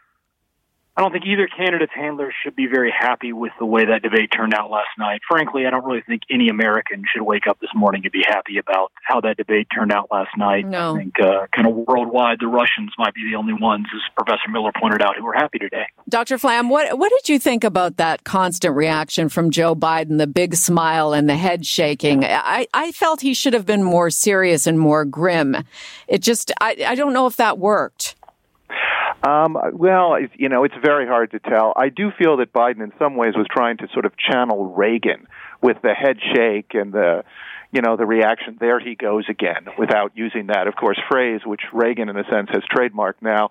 I 0.98 1.02
don't 1.02 1.12
think 1.12 1.26
either 1.26 1.48
candidate's 1.48 1.92
handlers 1.94 2.34
should 2.42 2.56
be 2.56 2.68
very 2.68 2.94
happy 2.98 3.34
with 3.34 3.52
the 3.60 3.66
way 3.66 3.86
that 3.86 4.02
debate 4.02 4.32
turned 4.34 4.54
out 4.54 4.72
last 4.72 4.88
night. 4.98 5.20
Frankly, 5.28 5.66
I 5.68 5.70
don't 5.70 5.84
really 5.84 6.04
think 6.08 6.22
any 6.30 6.48
American 6.48 7.04
should 7.14 7.24
wake 7.24 7.48
up 7.48 7.60
this 7.60 7.70
morning 7.76 8.04
and 8.06 8.12
be 8.14 8.24
happy 8.26 8.60
about 8.60 8.94
how 9.04 9.20
that 9.22 9.36
debate 9.36 9.68
turned 9.76 9.92
out 9.92 10.08
last 10.10 10.30
night. 10.38 10.66
No. 10.66 10.96
I 10.96 10.98
think 10.98 11.20
uh, 11.20 11.48
kind 11.54 11.68
of 11.68 11.76
worldwide, 11.76 12.38
the 12.40 12.48
Russians 12.48 12.94
might 12.98 13.14
be 13.14 13.30
the 13.30 13.36
only 13.36 13.54
ones, 13.54 13.88
as 13.94 14.02
Professor 14.16 14.50
Miller 14.50 14.72
pointed 14.80 15.02
out, 15.02 15.18
who 15.18 15.26
were 15.26 15.34
happy 15.34 15.60
today. 15.60 15.86
Dr. 16.08 16.38
Flamm, 16.38 16.70
what 16.70 16.98
what 16.98 17.12
did 17.12 17.28
you 17.28 17.40
think 17.40 17.66
about 17.66 17.98
that 17.98 18.24
constant 18.24 18.74
reaction 18.74 19.28
from 19.28 19.52
Joe 19.52 19.76
Biden, 19.76 20.18
the 20.18 20.28
big 20.28 20.56
smile 20.56 21.12
and 21.12 21.28
the 21.28 21.36
head 21.36 21.66
shaking? 21.66 22.24
I, 22.24 22.68
I 22.74 22.94
felt 22.94 23.20
he 23.20 23.34
should 23.34 23.54
have 23.54 23.66
been 23.66 23.84
more 23.84 24.10
serious 24.10 24.66
and 24.66 24.80
more 24.80 25.04
grim. 25.04 25.58
It 26.08 26.22
just 26.22 26.54
I, 26.62 26.78
I 26.88 26.96
don't 26.96 27.12
know 27.12 27.28
if 27.28 27.36
that 27.36 27.58
worked. 27.58 28.16
Um, 29.26 29.58
well, 29.74 30.18
you 30.38 30.50
know, 30.50 30.66
it's 30.66 30.76
very 30.84 31.08
hard 31.08 31.32
to 31.32 31.40
tell. 31.40 31.74
I 31.76 31.90
do 31.90 32.12
feel 32.12 32.38
that 32.38 32.54
Biden, 32.54 32.84
in 32.84 32.92
some 33.00 33.16
ways, 33.16 33.34
was 33.36 33.48
trying 33.50 33.78
to 33.78 33.88
sort 33.92 34.06
of 34.06 34.14
channel 34.18 34.74
Reagan 34.76 35.26
with 35.64 35.78
the 35.82 35.94
head 35.94 36.18
shake 36.36 36.76
and 36.76 36.94
the, 36.94 37.24
you 37.72 37.82
know, 37.82 37.98
the 37.98 38.06
reaction. 38.06 38.58
There 38.60 38.80
he 38.80 38.94
goes 38.94 39.26
again, 39.28 39.66
without 39.80 40.12
using 40.16 40.48
that, 40.48 40.68
of 40.68 40.76
course, 40.76 41.00
phrase 41.10 41.42
which 41.44 41.62
Reagan, 41.74 42.10
in 42.10 42.18
a 42.18 42.24
sense, 42.26 42.50
has 42.54 42.62
trademarked 42.72 43.22
now. 43.22 43.50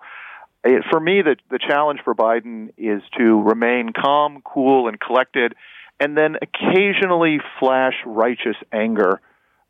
It, 0.63 0.83
for 0.89 0.99
me, 0.99 1.21
the 1.21 1.35
the 1.51 1.59
challenge 1.59 1.99
for 2.05 2.15
Biden 2.15 2.69
is 2.77 3.01
to 3.17 3.41
remain 3.41 3.91
calm, 3.91 4.41
cool, 4.45 4.87
and 4.87 4.97
collected, 4.97 5.55
and 5.99 6.17
then 6.17 6.37
occasionally 6.41 7.39
flash 7.59 7.95
righteous 8.05 8.55
anger 8.71 9.19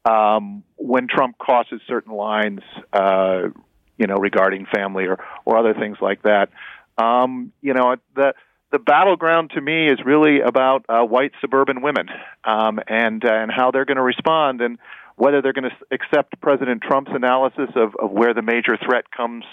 um, 0.05 0.63
when 0.75 1.07
Trump 1.07 1.37
crosses 1.39 1.81
certain 1.87 2.13
lines. 2.13 2.61
Uh, 2.93 3.49
you 3.97 4.07
know, 4.07 4.15
regarding 4.15 4.65
family 4.65 5.05
or 5.05 5.17
or 5.45 5.57
other 5.57 5.73
things 5.73 5.97
like 6.01 6.21
that. 6.23 6.49
Um, 6.97 7.51
you 7.61 7.73
know, 7.73 7.95
the 8.15 8.33
the 8.71 8.79
battleground 8.79 9.51
to 9.51 9.61
me 9.61 9.87
is 9.87 9.99
really 10.05 10.41
about 10.41 10.85
uh, 10.89 11.03
white 11.03 11.31
suburban 11.39 11.81
women 11.81 12.09
um, 12.43 12.79
and 12.87 13.23
uh, 13.23 13.31
and 13.31 13.51
how 13.51 13.71
they're 13.71 13.85
going 13.85 13.97
to 13.97 14.03
respond 14.03 14.61
and 14.61 14.77
whether 15.15 15.41
they're 15.41 15.53
going 15.53 15.69
to 15.69 15.75
accept 15.91 16.39
President 16.41 16.81
Trump's 16.81 17.11
analysis 17.13 17.69
of, 17.75 17.95
of 17.95 18.11
where 18.11 18.33
the 18.33 18.41
major 18.41 18.77
threat 18.77 19.09
comes 19.11 19.45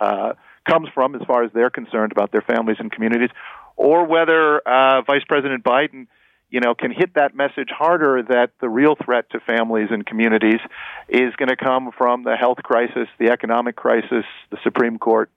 uh, 0.00 0.32
comes 0.68 0.88
from 0.94 1.14
as 1.14 1.22
far 1.26 1.44
as 1.44 1.50
they're 1.52 1.70
concerned 1.70 2.12
about 2.12 2.32
their 2.32 2.42
families 2.42 2.76
and 2.78 2.90
communities, 2.90 3.30
or 3.76 4.06
whether 4.06 4.60
uh, 4.60 5.02
Vice 5.02 5.24
President 5.28 5.62
Biden 5.64 6.06
you 6.50 6.60
know, 6.60 6.74
can 6.74 6.90
hit 6.90 7.14
that 7.14 7.34
message 7.34 7.68
harder 7.70 8.22
that 8.28 8.50
the 8.60 8.68
real 8.68 8.96
threat 8.96 9.30
to 9.30 9.40
families 9.40 9.88
and 9.90 10.04
communities 10.04 10.60
is 11.08 11.34
going 11.36 11.48
to 11.48 11.56
come 11.56 11.90
from 11.96 12.24
the 12.24 12.36
health 12.36 12.58
crisis, 12.62 13.08
the 13.18 13.30
economic 13.30 13.76
crisis, 13.76 14.24
the 14.50 14.58
Supreme 14.62 14.98
Court, 14.98 15.30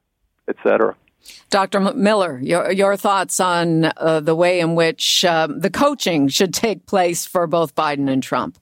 et 0.48 0.56
cetera. 0.64 0.96
Dr. 1.50 1.80
Miller, 1.80 2.38
your, 2.40 2.72
your 2.72 2.98
thoughts 2.98 3.40
on 3.40 3.86
uh, 3.86 4.20
the 4.20 4.36
way 4.36 4.60
in 4.60 4.76
which 4.76 5.24
uh, 5.24 5.48
the 5.48 5.70
coaching 5.70 6.28
should 6.28 6.54
take 6.54 6.86
place 6.86 7.26
for 7.26 7.48
both 7.48 7.76
Biden 7.76 8.10
and 8.10 8.22
Trump? 8.22 8.58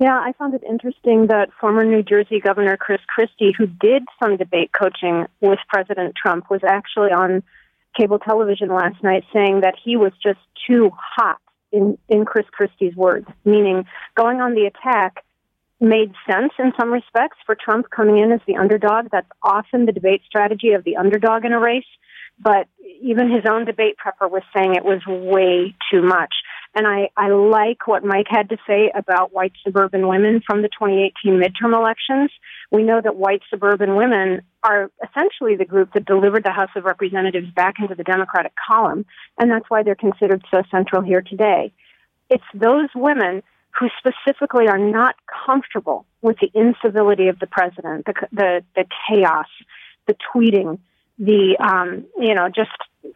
Yeah, 0.00 0.18
I 0.18 0.32
found 0.32 0.54
it 0.54 0.62
interesting 0.68 1.26
that 1.26 1.50
former 1.60 1.84
New 1.84 2.02
Jersey 2.02 2.40
Governor 2.40 2.76
Chris 2.78 3.00
Christie, 3.06 3.52
who 3.56 3.66
did 3.66 4.02
some 4.20 4.38
debate 4.38 4.70
coaching 4.72 5.26
with 5.42 5.58
President 5.68 6.14
Trump, 6.16 6.50
was 6.50 6.62
actually 6.66 7.10
on 7.10 7.42
cable 7.96 8.18
television 8.18 8.68
last 8.68 9.02
night 9.04 9.24
saying 9.32 9.60
that 9.60 9.74
he 9.82 9.96
was 9.96 10.12
just 10.22 10.38
too 10.66 10.90
hot 10.96 11.38
in, 11.72 11.98
in 12.08 12.24
Chris 12.24 12.46
Christie's 12.50 12.96
words, 12.96 13.26
meaning 13.44 13.84
going 14.14 14.40
on 14.40 14.54
the 14.54 14.66
attack 14.66 15.24
made 15.80 16.12
sense 16.30 16.52
in 16.58 16.72
some 16.78 16.92
respects 16.92 17.38
for 17.46 17.54
Trump 17.54 17.88
coming 17.90 18.18
in 18.18 18.32
as 18.32 18.40
the 18.46 18.56
underdog. 18.56 19.08
That's 19.10 19.30
often 19.42 19.86
the 19.86 19.92
debate 19.92 20.20
strategy 20.26 20.72
of 20.72 20.84
the 20.84 20.96
underdog 20.96 21.44
in 21.44 21.52
a 21.52 21.60
race. 21.60 21.84
But 22.42 22.68
even 23.02 23.30
his 23.30 23.44
own 23.50 23.64
debate 23.66 23.96
prepper 23.96 24.30
was 24.30 24.42
saying 24.54 24.74
it 24.74 24.84
was 24.84 25.00
way 25.06 25.74
too 25.90 26.02
much. 26.02 26.34
And 26.74 26.86
I, 26.86 27.10
I 27.16 27.28
like 27.28 27.86
what 27.86 28.04
Mike 28.04 28.28
had 28.28 28.48
to 28.50 28.56
say 28.66 28.90
about 28.94 29.32
white 29.32 29.52
suburban 29.64 30.06
women 30.06 30.40
from 30.46 30.62
the 30.62 30.68
2018 30.68 31.40
midterm 31.40 31.74
elections. 31.74 32.30
We 32.70 32.82
know 32.82 33.00
that 33.00 33.16
white 33.16 33.42
suburban 33.50 33.96
women 33.96 34.42
are 34.62 34.90
essentially 35.02 35.56
the 35.56 35.64
group 35.64 35.92
that 35.94 36.04
delivered 36.04 36.44
the 36.44 36.52
House 36.52 36.70
of 36.76 36.84
Representatives 36.84 37.50
back 37.50 37.74
into 37.80 37.94
the 37.94 38.04
Democratic 38.04 38.52
column, 38.68 39.06
and 39.38 39.50
that's 39.50 39.68
why 39.68 39.82
they're 39.82 39.94
considered 39.94 40.44
so 40.50 40.62
central 40.70 41.02
here 41.02 41.20
today. 41.22 41.72
It's 42.28 42.44
those 42.54 42.88
women 42.94 43.42
who 43.78 43.88
specifically 43.98 44.68
are 44.68 44.78
not 44.78 45.16
comfortable 45.46 46.06
with 46.22 46.36
the 46.40 46.50
incivility 46.54 47.28
of 47.28 47.38
the 47.38 47.46
president, 47.46 48.06
the, 48.06 48.14
the, 48.32 48.64
the 48.76 48.84
chaos, 49.08 49.46
the 50.06 50.16
tweeting, 50.32 50.78
the 51.20 51.56
um, 51.60 52.06
you 52.18 52.34
know 52.34 52.48
just 52.48 52.70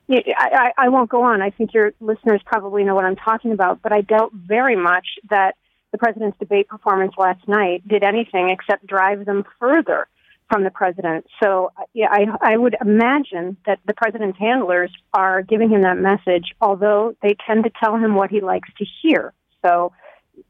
I, 0.09 0.73
I 0.77 0.89
won't 0.91 1.11
go 1.11 1.23
on. 1.25 1.43
I 1.43 1.51
think 1.51 1.75
your 1.75 1.93
listeners 2.01 2.41
probably 2.45 2.85
know 2.85 2.95
what 2.95 3.05
I'm 3.05 3.17
talking 3.17 3.53
about, 3.53 3.81
but 3.83 3.93
I 3.93 4.03
doubt 4.03 4.31
very 4.33 4.77
much 4.77 5.07
that 5.31 5.57
the 5.95 5.99
president's 5.99 6.37
debate 6.41 6.67
performance 6.67 7.13
last 7.17 7.47
night 7.47 7.87
did 7.87 8.03
anything 8.03 8.51
except 8.51 8.85
drive 8.85 9.25
them 9.27 9.45
further 9.61 10.09
from 10.51 10.65
the 10.65 10.71
president. 10.71 11.25
So 11.41 11.71
yeah, 11.93 12.09
I, 12.11 12.27
I 12.41 12.57
would 12.57 12.75
imagine 12.81 13.57
that 13.65 13.79
the 13.87 13.95
president's 13.95 14.37
handlers 14.37 14.91
are 15.13 15.43
giving 15.43 15.71
him 15.71 15.83
that 15.83 15.97
message, 15.97 16.53
although 16.61 17.15
they 17.23 17.37
tend 17.47 17.63
to 17.63 17.71
tell 17.83 17.97
him 17.97 18.17
what 18.17 18.31
he 18.31 18.41
likes 18.41 18.69
to 18.79 18.85
hear. 19.03 19.33
So 19.65 19.93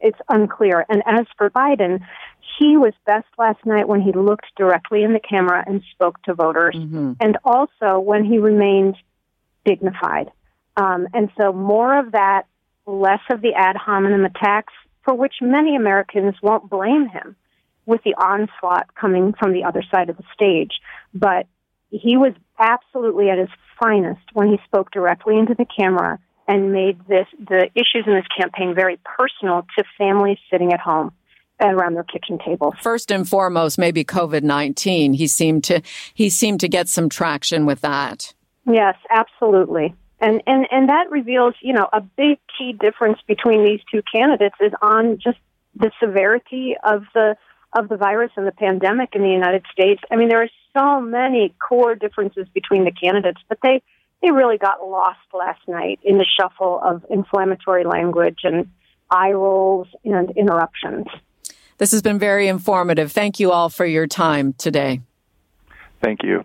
it's 0.00 0.18
unclear. 0.30 0.86
And 0.88 1.02
as 1.06 1.26
for 1.36 1.50
Biden, 1.50 2.00
he 2.58 2.78
was 2.78 2.94
best 3.04 3.26
last 3.36 3.66
night 3.66 3.86
when 3.86 4.00
he 4.00 4.12
looked 4.12 4.46
directly 4.56 5.02
in 5.02 5.12
the 5.12 5.20
camera 5.20 5.62
and 5.66 5.82
spoke 5.92 6.22
to 6.22 6.32
voters, 6.32 6.74
mm-hmm. 6.74 7.12
and 7.20 7.36
also 7.44 7.98
when 7.98 8.24
he 8.24 8.38
remained 8.38 8.96
dignified. 9.66 10.30
Um, 10.78 11.06
and 11.12 11.28
so 11.38 11.52
more 11.52 11.98
of 11.98 12.12
that, 12.12 12.44
less 12.86 13.20
of 13.30 13.42
the 13.42 13.52
ad 13.54 13.76
hominem 13.76 14.24
attacks, 14.24 14.72
for 15.04 15.14
which 15.14 15.34
many 15.40 15.76
Americans 15.76 16.34
won't 16.42 16.70
blame 16.70 17.08
him 17.08 17.36
with 17.86 18.02
the 18.04 18.14
onslaught 18.14 18.94
coming 18.94 19.34
from 19.38 19.52
the 19.52 19.64
other 19.64 19.82
side 19.90 20.08
of 20.08 20.16
the 20.16 20.24
stage. 20.32 20.72
But 21.12 21.46
he 21.90 22.16
was 22.16 22.32
absolutely 22.58 23.30
at 23.30 23.38
his 23.38 23.48
finest 23.80 24.22
when 24.32 24.48
he 24.48 24.58
spoke 24.64 24.90
directly 24.90 25.38
into 25.38 25.54
the 25.54 25.66
camera 25.66 26.18
and 26.46 26.72
made 26.72 26.98
this 27.08 27.26
the 27.38 27.68
issues 27.74 28.04
in 28.06 28.14
this 28.14 28.26
campaign 28.38 28.74
very 28.74 28.98
personal 29.04 29.66
to 29.76 29.84
families 29.96 30.38
sitting 30.50 30.72
at 30.72 30.80
home 30.80 31.12
and 31.60 31.78
around 31.78 31.94
their 31.94 32.04
kitchen 32.04 32.38
tables. 32.44 32.74
First 32.82 33.10
and 33.10 33.28
foremost, 33.28 33.78
maybe 33.78 34.04
COVID 34.04 34.42
nineteen. 34.42 35.14
He 35.14 35.26
seemed 35.26 35.64
to 35.64 35.82
he 36.14 36.30
seemed 36.30 36.60
to 36.60 36.68
get 36.68 36.88
some 36.88 37.08
traction 37.08 37.66
with 37.66 37.80
that. 37.82 38.34
Yes, 38.66 38.96
absolutely. 39.10 39.94
And 40.20 40.42
and 40.46 40.66
and 40.70 40.88
that 40.88 41.10
reveals, 41.10 41.54
you 41.60 41.72
know, 41.72 41.88
a 41.92 42.00
big 42.00 42.38
key 42.56 42.72
difference 42.72 43.18
between 43.26 43.64
these 43.64 43.80
two 43.90 44.02
candidates 44.12 44.56
is 44.60 44.72
on 44.80 45.18
just 45.18 45.38
the 45.76 45.90
severity 46.00 46.76
of 46.82 47.04
the 47.14 47.36
of 47.76 47.88
the 47.88 47.96
virus 47.96 48.30
and 48.36 48.46
the 48.46 48.52
pandemic 48.52 49.14
in 49.14 49.22
the 49.22 49.30
United 49.30 49.64
States. 49.72 50.00
I 50.10 50.16
mean, 50.16 50.28
there 50.28 50.42
are 50.42 50.50
so 50.76 51.00
many 51.00 51.54
core 51.58 51.94
differences 51.94 52.46
between 52.54 52.84
the 52.84 52.92
candidates, 52.92 53.40
but 53.48 53.58
they 53.62 53.82
they 54.22 54.30
really 54.30 54.58
got 54.58 54.86
lost 54.86 55.18
last 55.32 55.60
night 55.68 56.00
in 56.02 56.18
the 56.18 56.26
shuffle 56.40 56.80
of 56.82 57.04
inflammatory 57.10 57.84
language 57.84 58.40
and 58.44 58.70
eye 59.10 59.32
rolls 59.32 59.88
and 60.04 60.30
interruptions. 60.36 61.06
This 61.78 61.92
has 61.92 62.02
been 62.02 62.18
very 62.18 62.48
informative. 62.48 63.12
Thank 63.12 63.40
you 63.40 63.50
all 63.50 63.68
for 63.68 63.84
your 63.84 64.06
time 64.06 64.54
today. 64.54 65.02
Thank 66.02 66.22
you. 66.22 66.44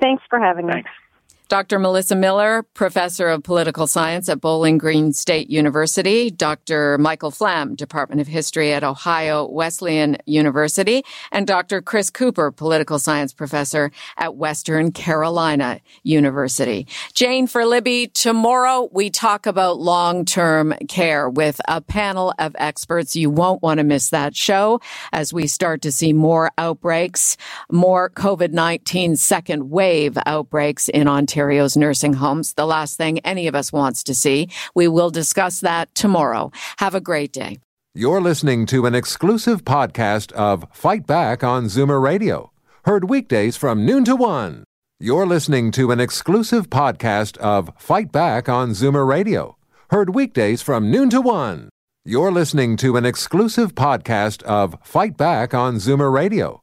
Thanks 0.00 0.22
for 0.30 0.38
having 0.38 0.68
Thanks. 0.68 0.86
me. 0.86 1.07
Dr. 1.48 1.78
Melissa 1.78 2.14
Miller, 2.14 2.62
professor 2.74 3.28
of 3.28 3.42
political 3.42 3.86
science 3.86 4.28
at 4.28 4.38
Bowling 4.38 4.76
Green 4.76 5.14
State 5.14 5.48
University, 5.48 6.30
Dr. 6.30 6.98
Michael 6.98 7.30
Flamm, 7.30 7.74
Department 7.74 8.20
of 8.20 8.26
History 8.26 8.70
at 8.74 8.84
Ohio 8.84 9.48
Wesleyan 9.48 10.18
University, 10.26 11.02
and 11.32 11.46
Dr. 11.46 11.80
Chris 11.80 12.10
Cooper, 12.10 12.50
political 12.50 12.98
science 12.98 13.32
professor 13.32 13.90
at 14.18 14.36
Western 14.36 14.92
Carolina 14.92 15.80
University. 16.02 16.86
Jane 17.14 17.46
for 17.46 17.64
Libby, 17.64 18.08
tomorrow 18.08 18.90
we 18.92 19.08
talk 19.08 19.46
about 19.46 19.78
long-term 19.78 20.74
care 20.86 21.30
with 21.30 21.62
a 21.66 21.80
panel 21.80 22.34
of 22.38 22.54
experts. 22.58 23.16
You 23.16 23.30
won't 23.30 23.62
want 23.62 23.78
to 23.78 23.84
miss 23.84 24.10
that 24.10 24.36
show 24.36 24.82
as 25.14 25.32
we 25.32 25.46
start 25.46 25.80
to 25.80 25.92
see 25.92 26.12
more 26.12 26.50
outbreaks, 26.58 27.38
more 27.72 28.10
COVID-19 28.10 29.16
second 29.16 29.70
wave 29.70 30.18
outbreaks 30.26 30.90
in 30.90 31.08
Ontario. 31.08 31.37
Ontario's 31.38 31.76
nursing 31.76 32.14
homes, 32.14 32.54
the 32.54 32.66
last 32.66 32.96
thing 32.96 33.20
any 33.20 33.46
of 33.46 33.54
us 33.54 33.72
wants 33.72 34.02
to 34.02 34.12
see. 34.12 34.48
We 34.74 34.88
will 34.88 35.08
discuss 35.08 35.60
that 35.60 35.94
tomorrow. 35.94 36.50
Have 36.78 36.96
a 36.96 37.00
great 37.00 37.32
day. 37.32 37.58
You're 37.94 38.20
listening 38.20 38.66
to 38.66 38.86
an 38.86 38.96
exclusive 38.96 39.64
podcast 39.64 40.32
of 40.32 40.66
Fight 40.72 41.06
Back 41.06 41.44
on 41.44 41.66
Zoomer 41.66 42.02
Radio, 42.02 42.50
heard 42.86 43.08
weekdays 43.08 43.56
from 43.56 43.86
noon 43.86 44.04
to 44.06 44.16
one. 44.16 44.64
You're 44.98 45.26
listening 45.26 45.70
to 45.72 45.92
an 45.92 46.00
exclusive 46.00 46.70
podcast 46.70 47.36
of 47.36 47.70
Fight 47.78 48.10
Back 48.10 48.48
on 48.48 48.70
Zoomer 48.70 49.06
Radio, 49.06 49.56
heard 49.90 50.16
weekdays 50.16 50.60
from 50.60 50.90
noon 50.90 51.08
to 51.10 51.20
one. 51.20 51.68
You're 52.04 52.32
listening 52.32 52.76
to 52.78 52.96
an 52.96 53.04
exclusive 53.06 53.76
podcast 53.76 54.42
of 54.42 54.76
Fight 54.82 55.16
Back 55.16 55.54
on 55.54 55.76
Zoomer 55.76 56.12
Radio 56.12 56.62